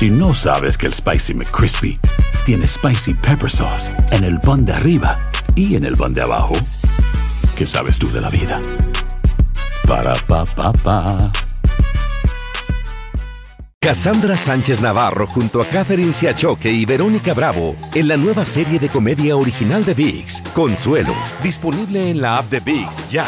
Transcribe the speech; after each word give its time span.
Si 0.00 0.08
no 0.08 0.32
sabes 0.32 0.78
que 0.78 0.86
el 0.86 0.94
Spicy 0.94 1.34
McCrispy 1.34 2.00
tiene 2.46 2.66
Spicy 2.66 3.12
Pepper 3.12 3.50
Sauce 3.50 3.90
en 4.12 4.24
el 4.24 4.40
pan 4.40 4.64
de 4.64 4.72
arriba 4.72 5.18
y 5.54 5.76
en 5.76 5.84
el 5.84 5.94
pan 5.94 6.14
de 6.14 6.22
abajo, 6.22 6.54
¿qué 7.54 7.66
sabes 7.66 7.98
tú 7.98 8.10
de 8.10 8.22
la 8.22 8.30
vida? 8.30 8.62
Para, 9.86 10.14
pa, 10.26 10.46
pa, 10.46 10.72
pa. 10.72 11.30
Cassandra 13.78 14.38
Sánchez 14.38 14.80
Navarro 14.80 15.26
junto 15.26 15.60
a 15.60 15.66
Catherine 15.66 16.14
Siachoque 16.14 16.72
y 16.72 16.86
Verónica 16.86 17.34
Bravo 17.34 17.76
en 17.94 18.08
la 18.08 18.16
nueva 18.16 18.46
serie 18.46 18.78
de 18.78 18.88
comedia 18.88 19.36
original 19.36 19.84
de 19.84 19.92
VIX, 19.92 20.40
Consuelo, 20.54 21.12
disponible 21.42 22.08
en 22.08 22.22
la 22.22 22.38
app 22.38 22.46
de 22.46 22.60
VIX 22.60 23.10
ya. 23.10 23.26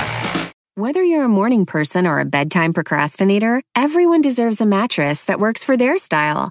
Whether 0.74 1.02
you're 1.02 1.26
a 1.26 1.28
morning 1.28 1.66
person 1.66 2.06
or 2.06 2.18
a 2.18 2.24
bedtime 2.24 2.72
procrastinator, 2.72 3.62
everyone 3.76 4.22
deserves 4.22 4.58
a 4.58 4.64
mattress 4.64 5.26
that 5.26 5.38
works 5.38 5.62
for 5.62 5.76
their 5.76 5.98
style. 5.98 6.50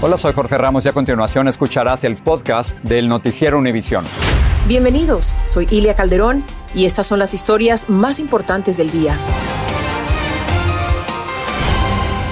Hola, 0.00 0.16
soy 0.16 0.32
Jorge 0.32 0.56
Ramos 0.56 0.84
y 0.84 0.88
a 0.88 0.92
continuación 0.92 1.48
escucharás 1.48 2.04
el 2.04 2.16
podcast 2.16 2.70
del 2.84 3.08
Noticiero 3.08 3.58
Univisión. 3.58 4.04
Bienvenidos, 4.68 5.34
soy 5.46 5.66
Ilia 5.72 5.96
Calderón 5.96 6.44
y 6.72 6.84
estas 6.84 7.04
son 7.04 7.18
las 7.18 7.34
historias 7.34 7.90
más 7.90 8.20
importantes 8.20 8.76
del 8.76 8.92
día. 8.92 9.16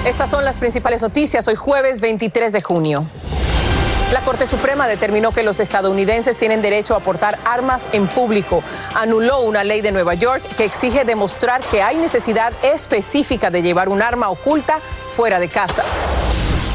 Estas 0.05 0.29
son 0.29 0.45
las 0.45 0.59
principales 0.59 1.01
noticias 1.01 1.45
hoy 1.49 1.55
jueves 1.55 1.99
23 1.99 2.53
de 2.53 2.61
junio. 2.61 3.05
La 4.13 4.21
Corte 4.21 4.47
Suprema 4.47 4.87
determinó 4.87 5.33
que 5.33 5.43
los 5.43 5.59
estadounidenses 5.59 6.37
tienen 6.37 6.61
derecho 6.61 6.95
a 6.95 7.01
portar 7.01 7.37
armas 7.43 7.89
en 7.91 8.07
público. 8.07 8.63
Anuló 8.95 9.41
una 9.41 9.65
ley 9.65 9.81
de 9.81 9.91
Nueva 9.91 10.13
York 10.13 10.41
que 10.55 10.63
exige 10.63 11.03
demostrar 11.03 11.59
que 11.69 11.81
hay 11.81 11.97
necesidad 11.97 12.53
específica 12.63 13.51
de 13.51 13.61
llevar 13.61 13.89
un 13.89 14.01
arma 14.01 14.29
oculta 14.29 14.79
fuera 15.09 15.37
de 15.37 15.49
casa. 15.49 15.83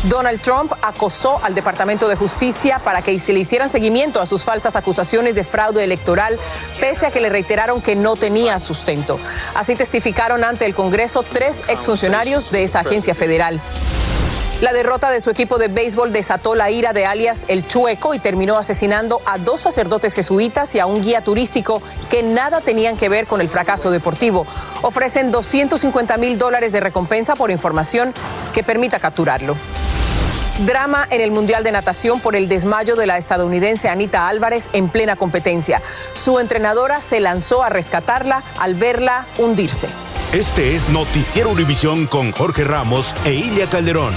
Donald 0.05 0.41
Trump 0.41 0.73
acosó 0.83 1.39
al 1.45 1.55
Departamento 1.55 2.09
de 2.09 2.17
Justicia 2.17 2.81
para 2.81 3.03
que 3.03 3.17
se 3.21 3.33
le 3.33 3.39
hicieran 3.39 3.71
seguimiento 3.71 4.21
a 4.21 4.27
sus 4.27 4.43
falsas 4.43 4.75
acusaciones 4.75 5.37
de 5.37 5.45
fraude 5.45 5.85
electoral, 5.85 6.41
pese 6.81 7.07
a 7.07 7.13
que 7.13 7.21
le 7.21 7.29
reiteraron 7.29 7.81
que 7.81 7.95
no 7.95 8.17
tenía 8.17 8.59
sustento. 8.59 9.21
Así 9.55 9.77
testificaron 9.77 10.43
ante 10.43 10.67
el 10.67 10.75
Congreso 10.75 11.23
tres 11.23 11.63
exfuncionarios 11.69 12.51
de 12.51 12.65
esa 12.65 12.81
agencia 12.81 13.15
federal. 13.15 13.61
La 14.61 14.73
derrota 14.73 15.11
de 15.11 15.21
su 15.21 15.31
equipo 15.31 15.59
de 15.59 15.69
béisbol 15.69 16.13
desató 16.13 16.55
la 16.57 16.71
ira 16.71 16.93
de 16.93 17.07
alias 17.07 17.45
El 17.49 17.67
Chueco 17.67 18.15
y 18.15 18.19
terminó 18.19 18.59
asesinando 18.59 19.21
a 19.25 19.39
dos 19.39 19.61
sacerdotes 19.61 20.15
jesuitas 20.15 20.75
y 20.75 20.81
a 20.81 20.87
un 20.87 21.03
guía 21.03 21.23
turístico 21.23 21.83
que 22.11 22.23
nada 22.25 22.61
tenían 22.61 22.97
que 22.97 23.09
ver 23.09 23.27
con 23.27 23.41
el 23.41 23.49
fracaso 23.49 23.91
deportivo. 23.91 24.47
Ofrecen 24.83 25.31
250 25.31 26.17
mil 26.17 26.39
dólares 26.39 26.73
de 26.73 26.81
recompensa 26.81 27.35
por 27.35 27.53
información 27.53 28.15
que 28.53 28.63
permita 28.63 29.01
capturarlo. 29.01 29.57
Drama 30.61 31.07
en 31.11 31.21
el 31.21 31.31
Mundial 31.31 31.65
de 31.65 31.73
Natación 31.73 32.21
por 32.21 32.37
el 32.37 32.49
desmayo 32.49 32.95
de 32.95 33.07
la 33.07 33.17
estadounidense 33.17 33.89
Anita 33.89 34.29
Álvarez 34.29 34.69
en 34.73 34.91
plena 34.91 35.17
competencia. 35.17 35.81
Su 36.15 36.39
entrenadora 36.39 37.01
se 37.01 37.21
lanzó 37.21 37.63
a 37.63 37.71
rescatarla 37.71 38.43
al 38.59 38.75
verla 38.75 39.27
hundirse. 39.39 39.89
Este 40.33 40.77
es 40.77 40.89
Noticiero 40.91 41.51
Univisión 41.51 42.07
con 42.07 42.33
Jorge 42.33 42.65
Ramos 42.65 43.15
e 43.25 43.33
Ilia 43.33 43.69
Calderón. 43.69 44.15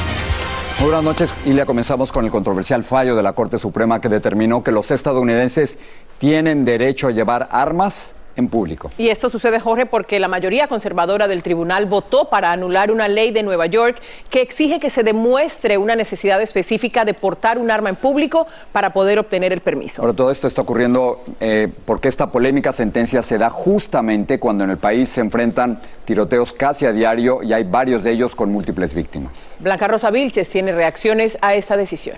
Muy 0.79 0.90
buenas 0.90 1.03
noches, 1.06 1.34
Ilia. 1.46 1.66
Comenzamos 1.66 2.12
con 2.12 2.25
el 2.25 2.31
controversial 2.31 2.84
fallo 2.84 3.16
de 3.16 3.23
la 3.23 3.31
Corte 3.34 3.57
Suprema 3.57 4.02
que 4.02 4.09
determinó 4.09 4.62
que 4.62 4.72
los 4.72 4.91
estadounidenses 4.91 5.78
tienen 6.17 6.66
derecho 6.66 7.07
a 7.07 7.12
llevar 7.12 7.47
armas 7.50 8.13
en 8.35 8.47
público. 8.50 8.91
Y 8.97 9.09
esto 9.09 9.29
sucede, 9.29 9.59
Jorge, 9.59 9.85
porque 9.85 10.19
la 10.19 10.28
mayoría 10.28 10.68
conservadora 10.68 11.28
del 11.28 11.44
tribunal 11.44 11.85
votó 11.85 12.25
para 12.29 12.51
anular 12.51 12.91
una 12.91 13.07
ley 13.07 13.31
de 13.31 13.44
Nueva 13.44 13.66
York 13.68 13.97
que 14.29 14.41
exige 14.41 14.79
que 14.79 14.90
se 14.90 15.03
demuestre 15.03 15.78
una 15.78 15.96
necesidad 15.96 16.41
específica 16.41 17.06
de 17.06 17.13
portar 17.13 17.57
un 17.57 17.72
arma 17.72 17.90
en 17.90 17.96
público 17.96 18.47
para 18.72 18.91
poder 18.94 19.19
obtener 19.19 19.53
el 19.53 19.62
permiso. 19.62 20.01
Ahora, 20.01 20.13
todo 20.13 20.31
esto 20.31 20.47
está 20.47 20.62
ocurriendo 20.62 21.23
eh, 21.40 21.69
porque 21.85 22.07
esta 22.07 22.31
polémica 22.31 22.72
sentencia 22.72 23.22
se 23.22 23.38
da 23.38 23.50
justamente 23.50 24.40
cuando 24.40 24.63
en 24.63 24.72
el 24.72 24.78
país 24.78 25.09
se 25.09 25.22
enfrentan 25.22 25.79
tiroteos 26.06 26.53
casi 26.53 26.85
a 26.85 26.91
diario 26.91 27.41
y 27.41 27.53
hay 27.53 27.63
varios 27.63 28.03
de 28.03 28.12
ellos 28.12 28.35
con 28.35 28.52
múltiples 28.52 28.94
víctimas. 28.94 29.57
Blanca 29.59 29.88
Rosa 29.88 30.12
Vilches 30.12 30.50
tiene 30.50 30.72
reacciones 30.72 31.38
a 31.41 31.56
esta 31.56 31.78
decisión. 31.78 32.17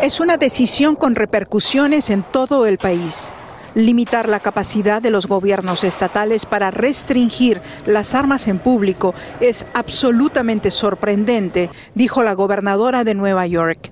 Es 0.00 0.20
una 0.20 0.36
decisión 0.36 0.94
con 0.94 1.16
repercusiones 1.16 2.08
en 2.10 2.22
todo 2.22 2.66
el 2.66 2.78
país 2.78 3.32
limitar 3.74 4.28
la 4.28 4.40
capacidad 4.40 5.00
de 5.02 5.10
los 5.10 5.26
gobiernos 5.26 5.84
estatales 5.84 6.46
para 6.46 6.70
restringir 6.70 7.60
las 7.86 8.14
armas 8.14 8.48
en 8.48 8.58
público 8.58 9.14
es 9.40 9.66
absolutamente 9.74 10.70
sorprendente, 10.70 11.70
dijo 11.94 12.22
la 12.22 12.34
gobernadora 12.34 13.04
de 13.04 13.14
Nueva 13.14 13.46
York. 13.46 13.90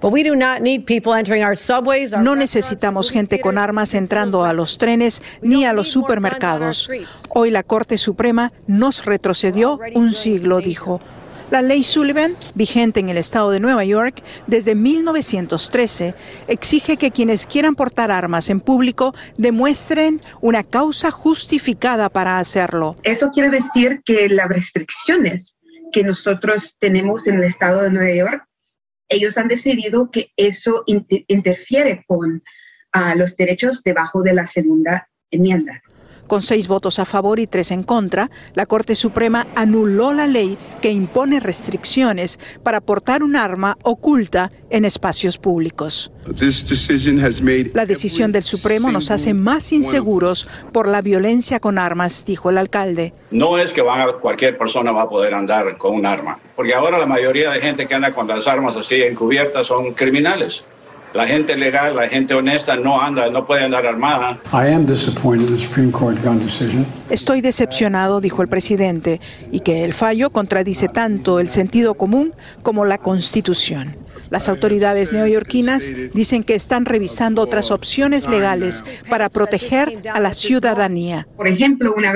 No 2.23 2.37
necesitamos 2.37 3.11
gente 3.11 3.41
con 3.41 3.59
armas 3.59 3.95
entrando 3.95 4.45
a 4.45 4.53
los 4.53 4.79
trenes 4.79 5.23
ni 5.43 5.65
a 5.65 5.73
los 5.73 5.89
supermercados. 5.89 6.91
Hoy 7.31 7.51
la 7.51 7.63
Corte 7.63 7.99
Suprema 7.99 8.53
nos 8.67 9.05
retrocedió 9.05 9.81
un 9.95 10.13
siglo, 10.13 10.61
dijo. 10.61 11.01
La 11.49 11.63
ley 11.63 11.85
Sullivan, 11.85 12.37
vigente 12.55 12.99
en 12.99 13.09
el 13.09 13.17
estado 13.17 13.53
de 13.53 13.61
Nueva 13.61 13.85
York 13.85 14.21
desde 14.49 14.75
1913, 14.75 16.15
exige 16.49 16.97
que 16.97 17.13
quienes 17.13 17.47
quieran 17.47 17.77
portar 17.77 18.11
armas 18.11 18.51
en 18.51 18.61
público 18.61 19.15
demuestren 19.39 20.21
una 20.41 20.65
causa 20.65 21.13
justificada 21.13 22.09
para 22.09 22.41
hacerlo. 22.41 22.97
Eso 23.05 23.31
quiere 23.31 23.51
decir 23.51 24.03
que 24.05 24.29
las 24.29 24.49
restricciones 24.49 25.57
que 25.93 26.03
nosotros 26.03 26.77
tenemos 26.81 27.29
en 27.29 27.37
el 27.37 27.45
estado 27.45 27.83
de 27.83 27.91
Nueva 27.91 28.15
York, 28.15 28.49
ellos 29.09 29.39
han 29.39 29.47
decidido 29.47 30.11
que 30.11 30.33
eso 30.37 30.83
interfiere 30.87 32.05
con 32.09 32.43
ah, 32.91 33.15
los 33.15 33.37
derechos 33.37 33.85
debajo 33.85 34.23
de 34.23 34.35
la 34.35 34.47
segunda 34.47 35.09
enmienda. 35.31 35.81
Con 36.27 36.43
seis 36.43 36.67
votos 36.67 36.99
a 36.99 37.05
favor 37.05 37.39
y 37.39 37.47
tres 37.47 37.71
en 37.71 37.83
contra, 37.83 38.31
la 38.55 38.67
Corte 38.67 38.97
Suprema 38.97 39.47
anuló 39.55 40.13
la 40.13 40.27
ley 40.27 40.59
que 40.83 40.91
impone 40.91 41.39
restricciones 41.39 42.39
para 42.63 42.81
portar 42.81 43.23
un 43.23 43.37
arma 43.37 43.79
oculta 43.83 44.51
en 44.71 44.85
espacios 44.85 45.39
públicos. 45.39 46.11
La 47.75 47.87
decisión 47.87 48.33
del 48.33 48.43
Supremo 48.43 48.91
nos 48.91 49.11
hace 49.13 49.35
más 49.35 49.73
inseguros 49.73 50.49
por 50.73 50.89
la 50.89 51.01
violencia 51.01 51.61
con 51.61 51.79
armas, 51.79 52.25
dijo 52.27 52.51
el 52.51 52.59
alcalde. 52.59 53.15
No 53.31 53.59
es 53.59 53.73
que 53.73 53.85
cualquier 54.21 54.59
persona 54.59 54.91
va 54.91 55.03
a 55.03 55.09
poder 55.09 55.35
andar 55.35 55.79
con 55.79 55.95
un 55.95 56.07
arma, 56.07 56.41
porque 56.57 56.75
ahora 56.75 56.99
la 56.99 57.07
mayoría 57.07 57.53
de 57.53 57.61
gente 57.61 57.87
que 57.87 57.95
anda 57.95 58.13
con 58.13 58.27
las 58.27 58.49
armas 58.49 58.75
así 58.75 59.03
encubiertas 59.03 59.69
son 59.69 59.93
criminales. 59.95 60.65
La 61.15 61.27
gente 61.27 61.57
legal, 61.57 61.97
la 61.97 62.09
gente 62.09 62.35
honesta 62.35 62.77
no 62.77 63.01
anda, 63.01 63.31
no 63.31 63.47
puede 63.47 63.65
andar 63.65 63.87
armada. 63.87 64.39
Estoy 67.09 67.41
decepcionado, 67.41 68.21
dijo 68.21 68.43
el 68.43 68.49
presidente, 68.49 69.21
y 69.51 69.61
que 69.61 69.85
el 69.85 69.95
fallo 69.95 70.31
contradice 70.31 70.89
tanto 70.89 71.41
el 71.41 71.49
sentido 71.49 71.95
común 71.95 72.35
como 72.63 72.85
la 72.85 72.99
Constitución. 72.99 73.97
Las 74.29 74.49
autoridades 74.49 75.13
neoyorquinas 75.13 75.93
dicen 76.13 76.43
que 76.43 76.55
están 76.55 76.85
revisando 76.85 77.41
otras 77.43 77.71
opciones 77.71 78.29
legales 78.29 78.85
para 79.09 79.29
proteger 79.29 80.03
a 80.13 80.21
la 80.21 80.33
ciudadanía. 80.33 81.29
Por 81.37 81.49
ejemplo, 81.49 81.95
una, 81.97 82.13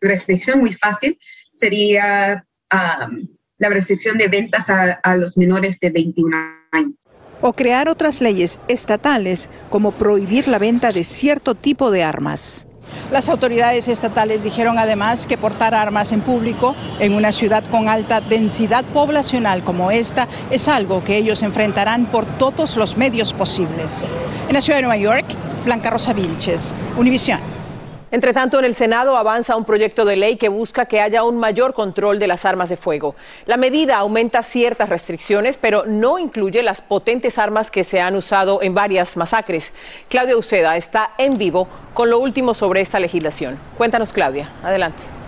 restricción 0.00 0.60
muy 0.60 0.74
fácil 0.74 1.18
sería 1.50 2.44
um, 2.72 3.26
la 3.58 3.68
restricción 3.70 4.18
de 4.18 4.28
ventas 4.28 4.66
a 4.68 5.16
los 5.16 5.36
menores 5.36 5.80
de 5.80 5.90
21 5.90 6.36
años 6.72 6.94
o 7.40 7.52
crear 7.52 7.88
otras 7.88 8.20
leyes 8.20 8.58
estatales 8.68 9.50
como 9.70 9.92
prohibir 9.92 10.48
la 10.48 10.58
venta 10.58 10.92
de 10.92 11.04
cierto 11.04 11.54
tipo 11.54 11.90
de 11.90 12.02
armas. 12.02 12.66
Las 13.10 13.28
autoridades 13.28 13.88
estatales 13.88 14.44
dijeron 14.44 14.78
además 14.78 15.26
que 15.26 15.38
portar 15.38 15.74
armas 15.74 16.12
en 16.12 16.20
público 16.20 16.74
en 16.98 17.14
una 17.14 17.32
ciudad 17.32 17.64
con 17.64 17.88
alta 17.88 18.20
densidad 18.20 18.84
poblacional 18.84 19.64
como 19.64 19.90
esta 19.90 20.28
es 20.50 20.68
algo 20.68 21.02
que 21.02 21.16
ellos 21.16 21.42
enfrentarán 21.42 22.06
por 22.06 22.24
todos 22.38 22.76
los 22.76 22.96
medios 22.96 23.32
posibles. 23.32 24.08
En 24.48 24.54
la 24.54 24.60
ciudad 24.60 24.78
de 24.78 24.82
Nueva 24.82 24.96
York, 24.96 25.26
Blanca 25.64 25.90
Rosa 25.90 26.12
Vilches, 26.12 26.74
Univisión. 26.96 27.59
Entre 28.12 28.32
tanto, 28.32 28.58
en 28.58 28.64
el 28.64 28.74
Senado 28.74 29.16
avanza 29.16 29.54
un 29.54 29.64
proyecto 29.64 30.04
de 30.04 30.16
ley 30.16 30.36
que 30.36 30.48
busca 30.48 30.86
que 30.86 31.00
haya 31.00 31.22
un 31.22 31.38
mayor 31.38 31.74
control 31.74 32.18
de 32.18 32.26
las 32.26 32.44
armas 32.44 32.68
de 32.68 32.76
fuego. 32.76 33.14
La 33.46 33.56
medida 33.56 33.98
aumenta 33.98 34.42
ciertas 34.42 34.88
restricciones, 34.88 35.56
pero 35.56 35.84
no 35.86 36.18
incluye 36.18 36.62
las 36.62 36.80
potentes 36.80 37.38
armas 37.38 37.70
que 37.70 37.84
se 37.84 38.00
han 38.00 38.16
usado 38.16 38.62
en 38.62 38.74
varias 38.74 39.16
masacres. 39.16 39.72
Claudia 40.08 40.36
Uceda 40.36 40.76
está 40.76 41.10
en 41.18 41.38
vivo 41.38 41.68
con 41.94 42.10
lo 42.10 42.18
último 42.18 42.54
sobre 42.54 42.80
esta 42.80 42.98
legislación. 42.98 43.58
Cuéntanos, 43.76 44.12
Claudia. 44.12 44.50
Adelante. 44.64 45.19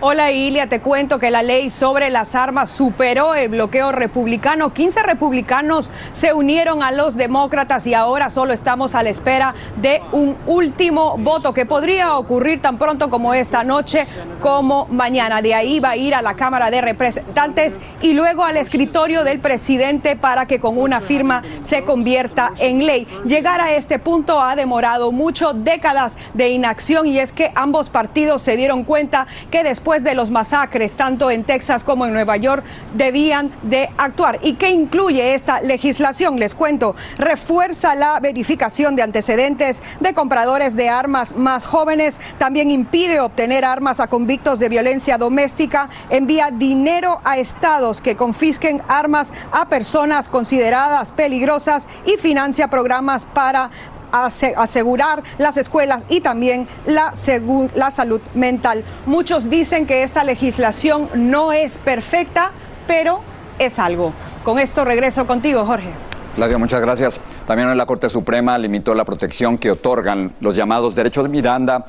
Hola 0.00 0.32
Ilia, 0.32 0.68
te 0.68 0.80
cuento 0.80 1.20
que 1.20 1.30
la 1.30 1.42
ley 1.42 1.70
sobre 1.70 2.10
las 2.10 2.34
armas 2.34 2.68
superó 2.68 3.36
el 3.36 3.48
bloqueo 3.48 3.92
republicano. 3.92 4.74
15 4.74 5.04
republicanos 5.04 5.92
se 6.10 6.32
unieron 6.32 6.82
a 6.82 6.90
los 6.90 7.16
demócratas 7.16 7.86
y 7.86 7.94
ahora 7.94 8.28
solo 8.28 8.52
estamos 8.52 8.96
a 8.96 9.04
la 9.04 9.10
espera 9.10 9.54
de 9.76 10.02
un 10.10 10.36
último 10.46 11.16
voto 11.16 11.54
que 11.54 11.64
podría 11.64 12.16
ocurrir 12.16 12.60
tan 12.60 12.76
pronto 12.76 13.08
como 13.08 13.34
esta 13.34 13.62
noche 13.62 14.04
como 14.40 14.86
mañana. 14.86 15.40
De 15.40 15.54
ahí 15.54 15.78
va 15.78 15.90
a 15.90 15.96
ir 15.96 16.14
a 16.16 16.22
la 16.22 16.34
Cámara 16.34 16.72
de 16.72 16.80
Representantes 16.80 17.78
y 18.02 18.14
luego 18.14 18.42
al 18.42 18.56
escritorio 18.56 19.22
del 19.22 19.38
presidente 19.38 20.16
para 20.16 20.46
que 20.46 20.58
con 20.58 20.76
una 20.76 21.00
firma 21.00 21.44
se 21.60 21.84
convierta 21.84 22.52
en 22.58 22.84
ley. 22.84 23.06
Llegar 23.26 23.60
a 23.60 23.72
este 23.72 24.00
punto 24.00 24.40
ha 24.40 24.56
demorado 24.56 25.12
mucho, 25.12 25.54
décadas 25.54 26.18
de 26.34 26.48
inacción 26.48 27.06
y 27.06 27.20
es 27.20 27.30
que 27.32 27.52
ambos 27.54 27.90
partidos 27.90 28.42
se 28.42 28.56
dieron 28.56 28.82
cuenta 28.82 29.28
que 29.52 29.62
después 29.62 29.83
de 29.84 30.14
los 30.14 30.30
masacres, 30.30 30.96
tanto 30.96 31.30
en 31.30 31.44
Texas 31.44 31.84
como 31.84 32.06
en 32.06 32.14
Nueva 32.14 32.38
York, 32.38 32.64
debían 32.94 33.50
de 33.62 33.90
actuar. 33.98 34.38
¿Y 34.42 34.54
qué 34.54 34.70
incluye 34.70 35.34
esta 35.34 35.60
legislación? 35.60 36.40
Les 36.40 36.54
cuento, 36.54 36.96
refuerza 37.18 37.94
la 37.94 38.18
verificación 38.18 38.96
de 38.96 39.02
antecedentes 39.02 39.80
de 40.00 40.14
compradores 40.14 40.74
de 40.74 40.88
armas 40.88 41.36
más 41.36 41.66
jóvenes, 41.66 42.18
también 42.38 42.70
impide 42.70 43.20
obtener 43.20 43.62
armas 43.62 44.00
a 44.00 44.06
convictos 44.06 44.58
de 44.58 44.70
violencia 44.70 45.18
doméstica, 45.18 45.90
envía 46.08 46.48
dinero 46.50 47.20
a 47.22 47.36
estados 47.36 48.00
que 48.00 48.16
confisquen 48.16 48.80
armas 48.88 49.34
a 49.52 49.68
personas 49.68 50.28
consideradas 50.28 51.12
peligrosas 51.12 51.88
y 52.06 52.16
financia 52.16 52.68
programas 52.68 53.26
para 53.26 53.70
asegurar 54.14 55.22
las 55.38 55.56
escuelas 55.56 56.02
y 56.08 56.20
también 56.20 56.68
la, 56.86 57.14
salud 57.16 58.20
mental. 58.34 58.84
Muchos 59.06 59.50
dicen 59.50 59.86
que 59.86 60.02
esta 60.02 60.24
legislación 60.24 61.08
no 61.14 61.52
es 61.52 61.78
perfecta, 61.78 62.52
pero 62.86 63.20
es 63.58 63.78
algo. 63.78 64.12
Con 64.44 64.58
esto 64.58 64.84
regreso 64.84 65.26
contigo, 65.26 65.64
Jorge. 65.64 65.88
Claudia, 66.34 66.58
muchas 66.58 66.80
gracias. 66.80 67.20
También 67.46 67.76
la 67.76 67.86
Corte 67.86 68.08
Suprema 68.08 68.58
limitó 68.58 68.94
la 68.94 69.04
protección 69.04 69.58
que 69.58 69.70
otorgan 69.70 70.34
los 70.40 70.56
llamados 70.56 70.94
derechos 70.94 71.24
de 71.24 71.30
Miranda 71.30 71.86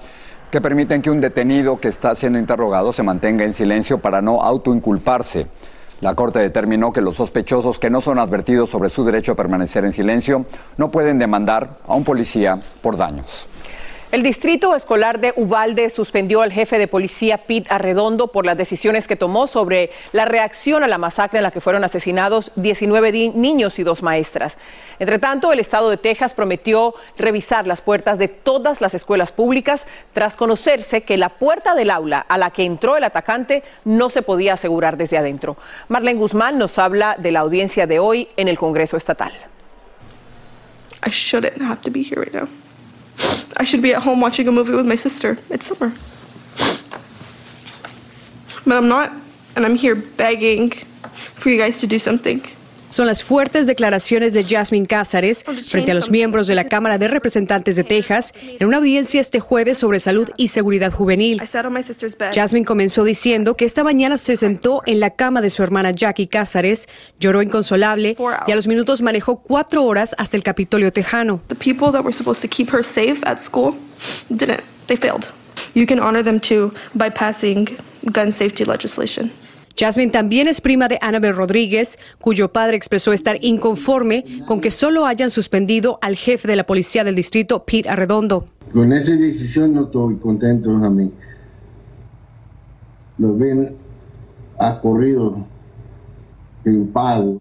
que 0.52 0.62
permiten 0.62 1.02
que 1.02 1.10
un 1.10 1.20
detenido 1.20 1.80
que 1.80 1.88
está 1.88 2.16
siendo 2.16 2.40
interrogado 2.40 2.94
se 2.94 3.04
mantenga 3.04 3.44
en 3.44 3.54
silencio 3.54 3.98
para 3.98 4.22
no 4.22 4.42
autoinculparse. 4.42 5.48
La 6.02 6.14
Corte 6.14 6.40
determinó 6.40 6.92
que 6.92 7.02
los 7.02 7.18
sospechosos 7.18 7.80
que 7.80 7.90
no 7.90 8.02
son 8.02 8.20
advertidos 8.20 8.70
sobre 8.70 8.90
su 8.90 9.06
derecho 9.06 9.32
a 9.32 9.36
permanecer 9.36 9.86
en 9.86 9.92
silencio 9.92 10.46
no 10.78 10.92
pueden 10.92 11.20
demandar 11.20 11.78
a 11.88 11.96
un 11.96 12.04
policía 12.04 12.62
por 12.82 12.98
daños. 12.98 13.48
El 14.16 14.24
distrito 14.24 14.78
escolar 14.78 15.20
de 15.20 15.34
Ubalde 15.36 15.90
suspendió 15.90 16.42
al 16.42 16.54
jefe 16.54 16.78
de 16.78 16.88
policía 16.88 17.38
Pete 17.38 17.68
Arredondo 17.70 18.28
por 18.28 18.46
las 18.46 18.56
decisiones 18.56 19.10
que 19.10 19.18
tomó 19.18 19.46
sobre 19.46 19.92
la 20.14 20.24
reacción 20.24 20.86
a 20.86 20.88
la 20.88 20.98
masacre 20.98 21.40
en 21.40 21.44
la 21.44 21.52
que 21.52 21.60
fueron 21.60 21.84
asesinados 21.84 22.54
19 22.56 23.12
niños 23.12 23.78
y 23.78 23.84
dos 23.84 24.04
maestras. 24.04 24.58
Entre 25.00 25.20
tanto, 25.20 25.52
el 25.52 25.60
estado 25.60 25.90
de 25.90 25.98
Texas 25.98 26.34
prometió 26.34 26.96
revisar 27.18 27.68
las 27.68 27.82
puertas 27.82 28.18
de 28.18 28.30
todas 28.30 28.80
las 28.80 28.94
escuelas 28.94 29.34
públicas 29.34 29.86
tras 30.14 30.38
conocerse 30.38 31.04
que 31.04 31.18
la 31.18 31.28
puerta 31.28 31.76
del 31.76 31.90
aula 31.90 32.20
a 32.20 32.38
la 32.38 32.52
que 32.52 32.64
entró 32.64 32.96
el 32.96 33.04
atacante 33.04 33.66
no 33.84 34.10
se 34.10 34.22
podía 34.22 34.54
asegurar 34.54 34.96
desde 34.96 35.18
adentro. 35.18 35.58
Marlene 35.90 36.18
Guzmán 36.18 36.58
nos 36.58 36.80
habla 36.80 37.18
de 37.20 37.34
la 37.34 37.42
audiencia 37.42 37.86
de 37.86 38.00
hoy 38.00 38.30
en 38.38 38.48
el 38.48 38.58
Congreso 38.58 38.96
Estatal. 38.96 39.34
I 41.06 41.12
should 43.66 43.82
be 43.82 43.94
at 43.94 44.04
home 44.04 44.22
watching 44.22 44.48
a 44.48 44.52
movie 44.52 44.74
with 44.74 44.86
my 44.86 44.96
sister. 44.96 45.38
It's 45.50 45.68
summer. 45.68 45.94
But 48.66 48.78
I'm 48.78 48.88
not, 48.88 49.12
and 49.56 49.66
I'm 49.66 49.76
here 49.76 49.96
begging 49.96 50.72
for 50.72 51.50
you 51.50 51.58
guys 51.58 51.80
to 51.82 51.88
do 51.88 52.00
something. 52.00 52.46
Son 52.90 53.08
las 53.08 53.24
fuertes 53.24 53.68
declaraciones 53.68 54.34
de 54.34 54.44
Jasmine 54.44 54.88
Cázares 54.88 55.44
frente 55.70 55.92
a 55.92 55.94
los 55.94 56.10
miembros 56.10 56.48
de 56.48 56.56
la 56.56 56.66
Cámara 56.66 56.98
de 56.98 57.08
Representantes 57.08 57.76
de 57.76 57.84
Texas 57.84 58.34
en 58.38 58.68
una 58.68 58.78
audiencia 58.78 59.20
este 59.20 59.40
jueves 59.40 59.78
sobre 59.78 60.00
salud 60.00 60.30
y 60.38 60.50
seguridad 60.50 60.92
juvenil. 60.92 61.42
Jasmine 62.34 62.66
comenzó 62.66 63.04
diciendo 63.04 63.56
que 63.58 63.66
esta 63.66 63.84
mañana 63.84 64.18
se 64.18 64.36
sentó 64.36 64.82
en 64.86 65.00
la 65.00 65.10
cama 65.10 65.42
de 65.42 65.50
su 65.50 65.64
hermana 65.64 65.92
Jackie 65.92 66.28
Cázares, 66.28 66.88
lloró 67.20 67.42
inconsolable 67.42 68.16
y 68.48 68.52
a 68.52 68.56
los 68.56 68.68
minutos 68.68 69.02
manejó 69.02 69.42
cuatro 69.42 69.84
horas 69.84 70.16
hasta 70.18 70.38
el 70.38 70.44
Capitolio 70.44 70.94
Tejano. 70.94 71.42
The 71.48 71.56
people 71.56 71.92
that 71.92 72.04
were 72.04 72.14
supposed 72.14 72.42
to 72.42 72.48
keep 72.48 72.72
her 72.72 72.84
safe 72.84 73.22
at 73.26 73.40
school 73.40 73.76
didn't. 74.30 74.62
They 74.88 74.98
failed. 74.98 75.34
You 75.74 75.86
can 75.86 76.00
honor 76.00 76.24
them 76.24 76.40
too 76.40 76.74
by 76.94 77.10
passing 77.10 77.78
gun 78.12 78.32
safety 78.32 78.64
legislation. 78.64 79.32
Jasmine 79.78 80.12
también 80.12 80.48
es 80.48 80.62
prima 80.62 80.88
de 80.88 80.98
Annabel 81.02 81.36
Rodríguez, 81.36 82.00
cuyo 82.20 82.52
padre 82.52 82.78
expresó 82.78 83.14
estar 83.14 83.38
inconforme 83.42 84.24
con 84.48 84.62
que 84.62 84.72
solo 84.72 85.06
hayan 85.06 85.30
suspendido 85.30 86.00
al 86.02 86.16
jefe 86.16 86.48
de 86.48 86.56
la 86.56 86.66
policía 86.66 87.04
del 87.04 87.16
distrito, 87.16 87.66
Pete 87.66 87.90
Arredondo. 87.90 88.46
Con 88.74 88.92
esa 88.94 89.16
decisión 89.16 89.74
no 89.74 89.86
estoy 89.86 90.16
contento 90.18 90.72
a 90.72 90.90
mí. 90.90 91.12
Lo 93.18 93.36
ven 93.38 93.76
ha 94.60 94.80
corrido 94.80 95.46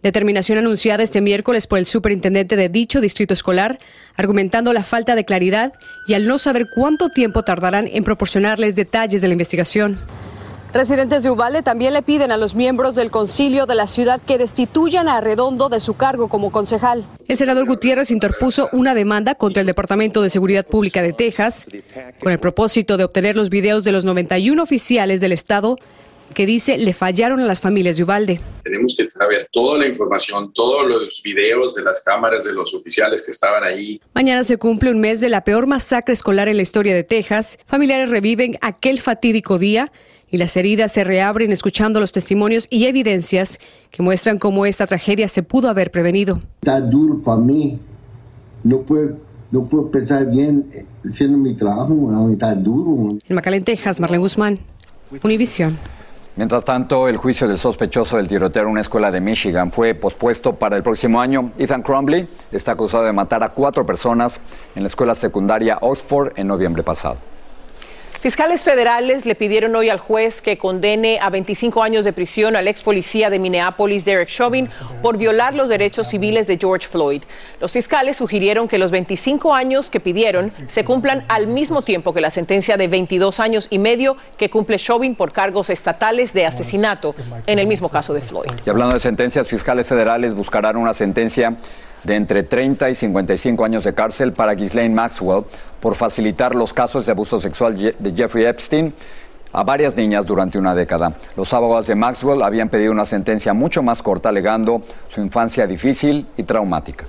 Determinación 0.02 0.58
anunciada 0.58 1.02
este 1.02 1.22
miércoles 1.22 1.66
por 1.66 1.78
el 1.78 1.86
superintendente 1.86 2.56
de 2.56 2.68
dicho 2.68 3.00
distrito 3.00 3.32
escolar, 3.32 3.78
argumentando 4.16 4.74
la 4.74 4.82
falta 4.82 5.14
de 5.14 5.24
claridad 5.24 5.72
y 6.06 6.12
al 6.12 6.26
no 6.26 6.36
saber 6.36 6.66
cuánto 6.74 7.08
tiempo 7.08 7.42
tardarán 7.42 7.88
en 7.90 8.04
proporcionarles 8.04 8.76
detalles 8.76 9.22
de 9.22 9.28
la 9.28 9.32
investigación. 9.32 9.98
Residentes 10.74 11.22
de 11.22 11.30
Ubalde 11.30 11.62
también 11.62 11.94
le 11.94 12.02
piden 12.02 12.32
a 12.32 12.36
los 12.36 12.56
miembros 12.56 12.96
del 12.96 13.12
concilio 13.12 13.64
de 13.66 13.76
la 13.76 13.86
ciudad 13.86 14.20
que 14.20 14.38
destituyan 14.38 15.08
a 15.08 15.20
Redondo 15.20 15.68
de 15.68 15.78
su 15.78 15.94
cargo 15.94 16.26
como 16.26 16.50
concejal. 16.50 17.06
El 17.28 17.36
senador 17.36 17.64
Gutiérrez 17.64 18.10
interpuso 18.10 18.68
una 18.72 18.92
demanda 18.92 19.36
contra 19.36 19.60
el 19.60 19.68
Departamento 19.68 20.20
de 20.20 20.30
Seguridad 20.30 20.66
Pública 20.66 21.00
de 21.00 21.12
Texas 21.12 21.64
con 22.20 22.32
el 22.32 22.40
propósito 22.40 22.96
de 22.96 23.04
obtener 23.04 23.36
los 23.36 23.50
videos 23.50 23.84
de 23.84 23.92
los 23.92 24.04
91 24.04 24.60
oficiales 24.60 25.20
del 25.20 25.30
Estado 25.30 25.78
que 26.34 26.44
dice 26.44 26.76
le 26.76 26.92
fallaron 26.92 27.38
a 27.38 27.46
las 27.46 27.60
familias 27.60 27.96
de 27.96 28.02
Ubalde. 28.02 28.40
Tenemos 28.64 28.96
que 28.96 29.08
saber 29.08 29.46
toda 29.52 29.78
la 29.78 29.86
información, 29.86 30.52
todos 30.52 30.88
los 30.88 31.22
videos 31.22 31.76
de 31.76 31.82
las 31.82 32.02
cámaras 32.02 32.42
de 32.42 32.52
los 32.52 32.74
oficiales 32.74 33.22
que 33.22 33.30
estaban 33.30 33.62
ahí. 33.62 34.00
Mañana 34.12 34.42
se 34.42 34.56
cumple 34.56 34.90
un 34.90 34.98
mes 34.98 35.20
de 35.20 35.28
la 35.28 35.44
peor 35.44 35.68
masacre 35.68 36.14
escolar 36.14 36.48
en 36.48 36.56
la 36.56 36.62
historia 36.62 36.96
de 36.96 37.04
Texas. 37.04 37.60
Familiares 37.64 38.10
reviven 38.10 38.56
aquel 38.60 38.98
fatídico 38.98 39.58
día 39.58 39.92
y 40.34 40.36
las 40.36 40.56
heridas 40.56 40.90
se 40.90 41.04
reabren 41.04 41.52
escuchando 41.52 42.00
los 42.00 42.10
testimonios 42.10 42.66
y 42.68 42.86
evidencias 42.86 43.60
que 43.92 44.02
muestran 44.02 44.40
cómo 44.40 44.66
esta 44.66 44.84
tragedia 44.84 45.28
se 45.28 45.44
pudo 45.44 45.68
haber 45.68 45.92
prevenido. 45.92 46.40
Está 46.60 46.80
duro 46.80 47.22
para 47.22 47.38
mí. 47.38 47.78
No 48.64 48.80
puedo, 48.80 49.16
no 49.52 49.62
puedo 49.62 49.92
pensar 49.92 50.28
bien 50.28 50.66
haciendo 51.04 51.38
mi 51.38 51.54
trabajo. 51.54 52.28
Está 52.32 52.52
duro. 52.52 53.16
En 53.28 53.36
McAllen, 53.36 53.62
Texas, 53.62 54.00
Marlene 54.00 54.22
Guzmán, 54.22 54.58
Univisión. 55.22 55.78
Mientras 56.34 56.64
tanto, 56.64 57.06
el 57.06 57.16
juicio 57.16 57.46
del 57.46 57.58
sospechoso 57.58 58.16
del 58.16 58.26
tiroteo 58.26 58.64
en 58.64 58.70
una 58.70 58.80
escuela 58.80 59.12
de 59.12 59.20
Michigan 59.20 59.70
fue 59.70 59.94
pospuesto 59.94 60.56
para 60.56 60.76
el 60.76 60.82
próximo 60.82 61.20
año. 61.20 61.52
Ethan 61.58 61.82
Crumbley 61.82 62.28
está 62.50 62.72
acusado 62.72 63.04
de 63.04 63.12
matar 63.12 63.44
a 63.44 63.50
cuatro 63.50 63.86
personas 63.86 64.40
en 64.74 64.82
la 64.82 64.88
escuela 64.88 65.14
secundaria 65.14 65.78
Oxford 65.80 66.32
en 66.34 66.48
noviembre 66.48 66.82
pasado. 66.82 67.18
Fiscales 68.24 68.64
federales 68.64 69.26
le 69.26 69.34
pidieron 69.34 69.76
hoy 69.76 69.90
al 69.90 69.98
juez 69.98 70.40
que 70.40 70.56
condene 70.56 71.18
a 71.20 71.28
25 71.28 71.82
años 71.82 72.06
de 72.06 72.14
prisión 72.14 72.56
al 72.56 72.66
ex 72.68 72.80
policía 72.80 73.28
de 73.28 73.38
Minneapolis, 73.38 74.06
Derek 74.06 74.30
Chauvin, 74.30 74.70
por 75.02 75.18
violar 75.18 75.54
los 75.54 75.68
derechos 75.68 76.06
civiles 76.06 76.46
de 76.46 76.56
George 76.56 76.88
Floyd. 76.88 77.22
Los 77.60 77.72
fiscales 77.72 78.16
sugirieron 78.16 78.66
que 78.66 78.78
los 78.78 78.90
25 78.90 79.52
años 79.52 79.90
que 79.90 80.00
pidieron 80.00 80.52
se 80.68 80.86
cumplan 80.86 81.26
al 81.28 81.48
mismo 81.48 81.82
tiempo 81.82 82.14
que 82.14 82.22
la 82.22 82.30
sentencia 82.30 82.78
de 82.78 82.88
22 82.88 83.40
años 83.40 83.66
y 83.68 83.78
medio 83.78 84.16
que 84.38 84.48
cumple 84.48 84.78
Chauvin 84.78 85.16
por 85.16 85.30
cargos 85.30 85.68
estatales 85.68 86.32
de 86.32 86.46
asesinato 86.46 87.14
en 87.46 87.58
el 87.58 87.66
mismo 87.66 87.90
caso 87.90 88.14
de 88.14 88.22
Floyd. 88.22 88.48
Y 88.64 88.70
hablando 88.70 88.94
de 88.94 89.00
sentencias, 89.00 89.46
fiscales 89.46 89.86
federales 89.86 90.32
buscarán 90.32 90.78
una 90.78 90.94
sentencia 90.94 91.58
de 92.04 92.16
entre 92.16 92.42
30 92.42 92.90
y 92.90 92.94
55 92.94 93.64
años 93.64 93.84
de 93.84 93.94
cárcel 93.94 94.32
para 94.32 94.54
Ghislaine 94.54 94.94
Maxwell 94.94 95.44
por 95.80 95.94
facilitar 95.94 96.54
los 96.54 96.72
casos 96.72 97.06
de 97.06 97.12
abuso 97.12 97.40
sexual 97.40 97.76
de 97.76 98.12
Jeffrey 98.14 98.44
Epstein 98.44 98.94
a 99.52 99.62
varias 99.62 99.96
niñas 99.96 100.26
durante 100.26 100.58
una 100.58 100.74
década. 100.74 101.14
Los 101.36 101.52
abogados 101.54 101.86
de 101.86 101.94
Maxwell 101.94 102.42
habían 102.42 102.68
pedido 102.68 102.90
una 102.90 103.06
sentencia 103.06 103.54
mucho 103.54 103.82
más 103.82 104.02
corta, 104.02 104.28
alegando 104.28 104.82
su 105.08 105.20
infancia 105.20 105.66
difícil 105.66 106.26
y 106.36 106.42
traumática. 106.42 107.04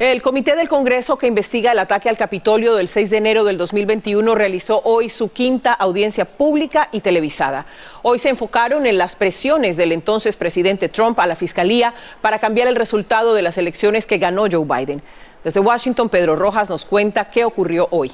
El 0.00 0.22
Comité 0.22 0.56
del 0.56 0.68
Congreso 0.68 1.16
que 1.18 1.28
investiga 1.28 1.70
el 1.70 1.78
ataque 1.78 2.08
al 2.08 2.16
Capitolio 2.16 2.74
del 2.74 2.88
6 2.88 3.10
de 3.10 3.16
enero 3.16 3.44
del 3.44 3.56
2021 3.56 4.34
realizó 4.34 4.80
hoy 4.82 5.08
su 5.08 5.32
quinta 5.32 5.72
audiencia 5.72 6.24
pública 6.24 6.88
y 6.90 6.98
televisada. 6.98 7.66
Hoy 8.02 8.18
se 8.18 8.28
enfocaron 8.28 8.86
en 8.86 8.98
las 8.98 9.14
presiones 9.14 9.76
del 9.76 9.92
entonces 9.92 10.34
presidente 10.34 10.88
Trump 10.88 11.20
a 11.20 11.28
la 11.28 11.36
Fiscalía 11.36 11.94
para 12.20 12.40
cambiar 12.40 12.66
el 12.66 12.74
resultado 12.74 13.34
de 13.34 13.42
las 13.42 13.56
elecciones 13.56 14.04
que 14.04 14.18
ganó 14.18 14.46
Joe 14.50 14.64
Biden. 14.64 15.00
Desde 15.44 15.60
Washington, 15.60 16.08
Pedro 16.08 16.34
Rojas 16.34 16.68
nos 16.68 16.84
cuenta 16.84 17.30
qué 17.30 17.44
ocurrió 17.44 17.86
hoy. 17.92 18.10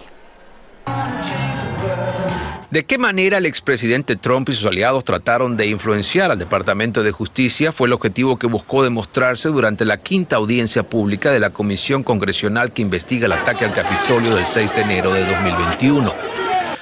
¿De 2.70 2.84
qué 2.84 2.98
manera 2.98 3.38
el 3.38 3.46
expresidente 3.46 4.14
Trump 4.14 4.48
y 4.48 4.52
sus 4.52 4.64
aliados 4.64 5.04
trataron 5.04 5.56
de 5.56 5.66
influenciar 5.66 6.30
al 6.30 6.38
Departamento 6.38 7.02
de 7.02 7.10
Justicia? 7.10 7.72
Fue 7.72 7.88
el 7.88 7.92
objetivo 7.92 8.38
que 8.38 8.46
buscó 8.46 8.84
demostrarse 8.84 9.48
durante 9.48 9.84
la 9.84 9.96
quinta 9.96 10.36
audiencia 10.36 10.84
pública 10.84 11.32
de 11.32 11.40
la 11.40 11.50
Comisión 11.50 12.04
Congresional 12.04 12.70
que 12.72 12.82
investiga 12.82 13.26
el 13.26 13.32
ataque 13.32 13.64
al 13.64 13.72
Capitolio 13.72 14.36
del 14.36 14.46
6 14.46 14.76
de 14.76 14.82
enero 14.82 15.12
de 15.12 15.24
2021. 15.24 16.14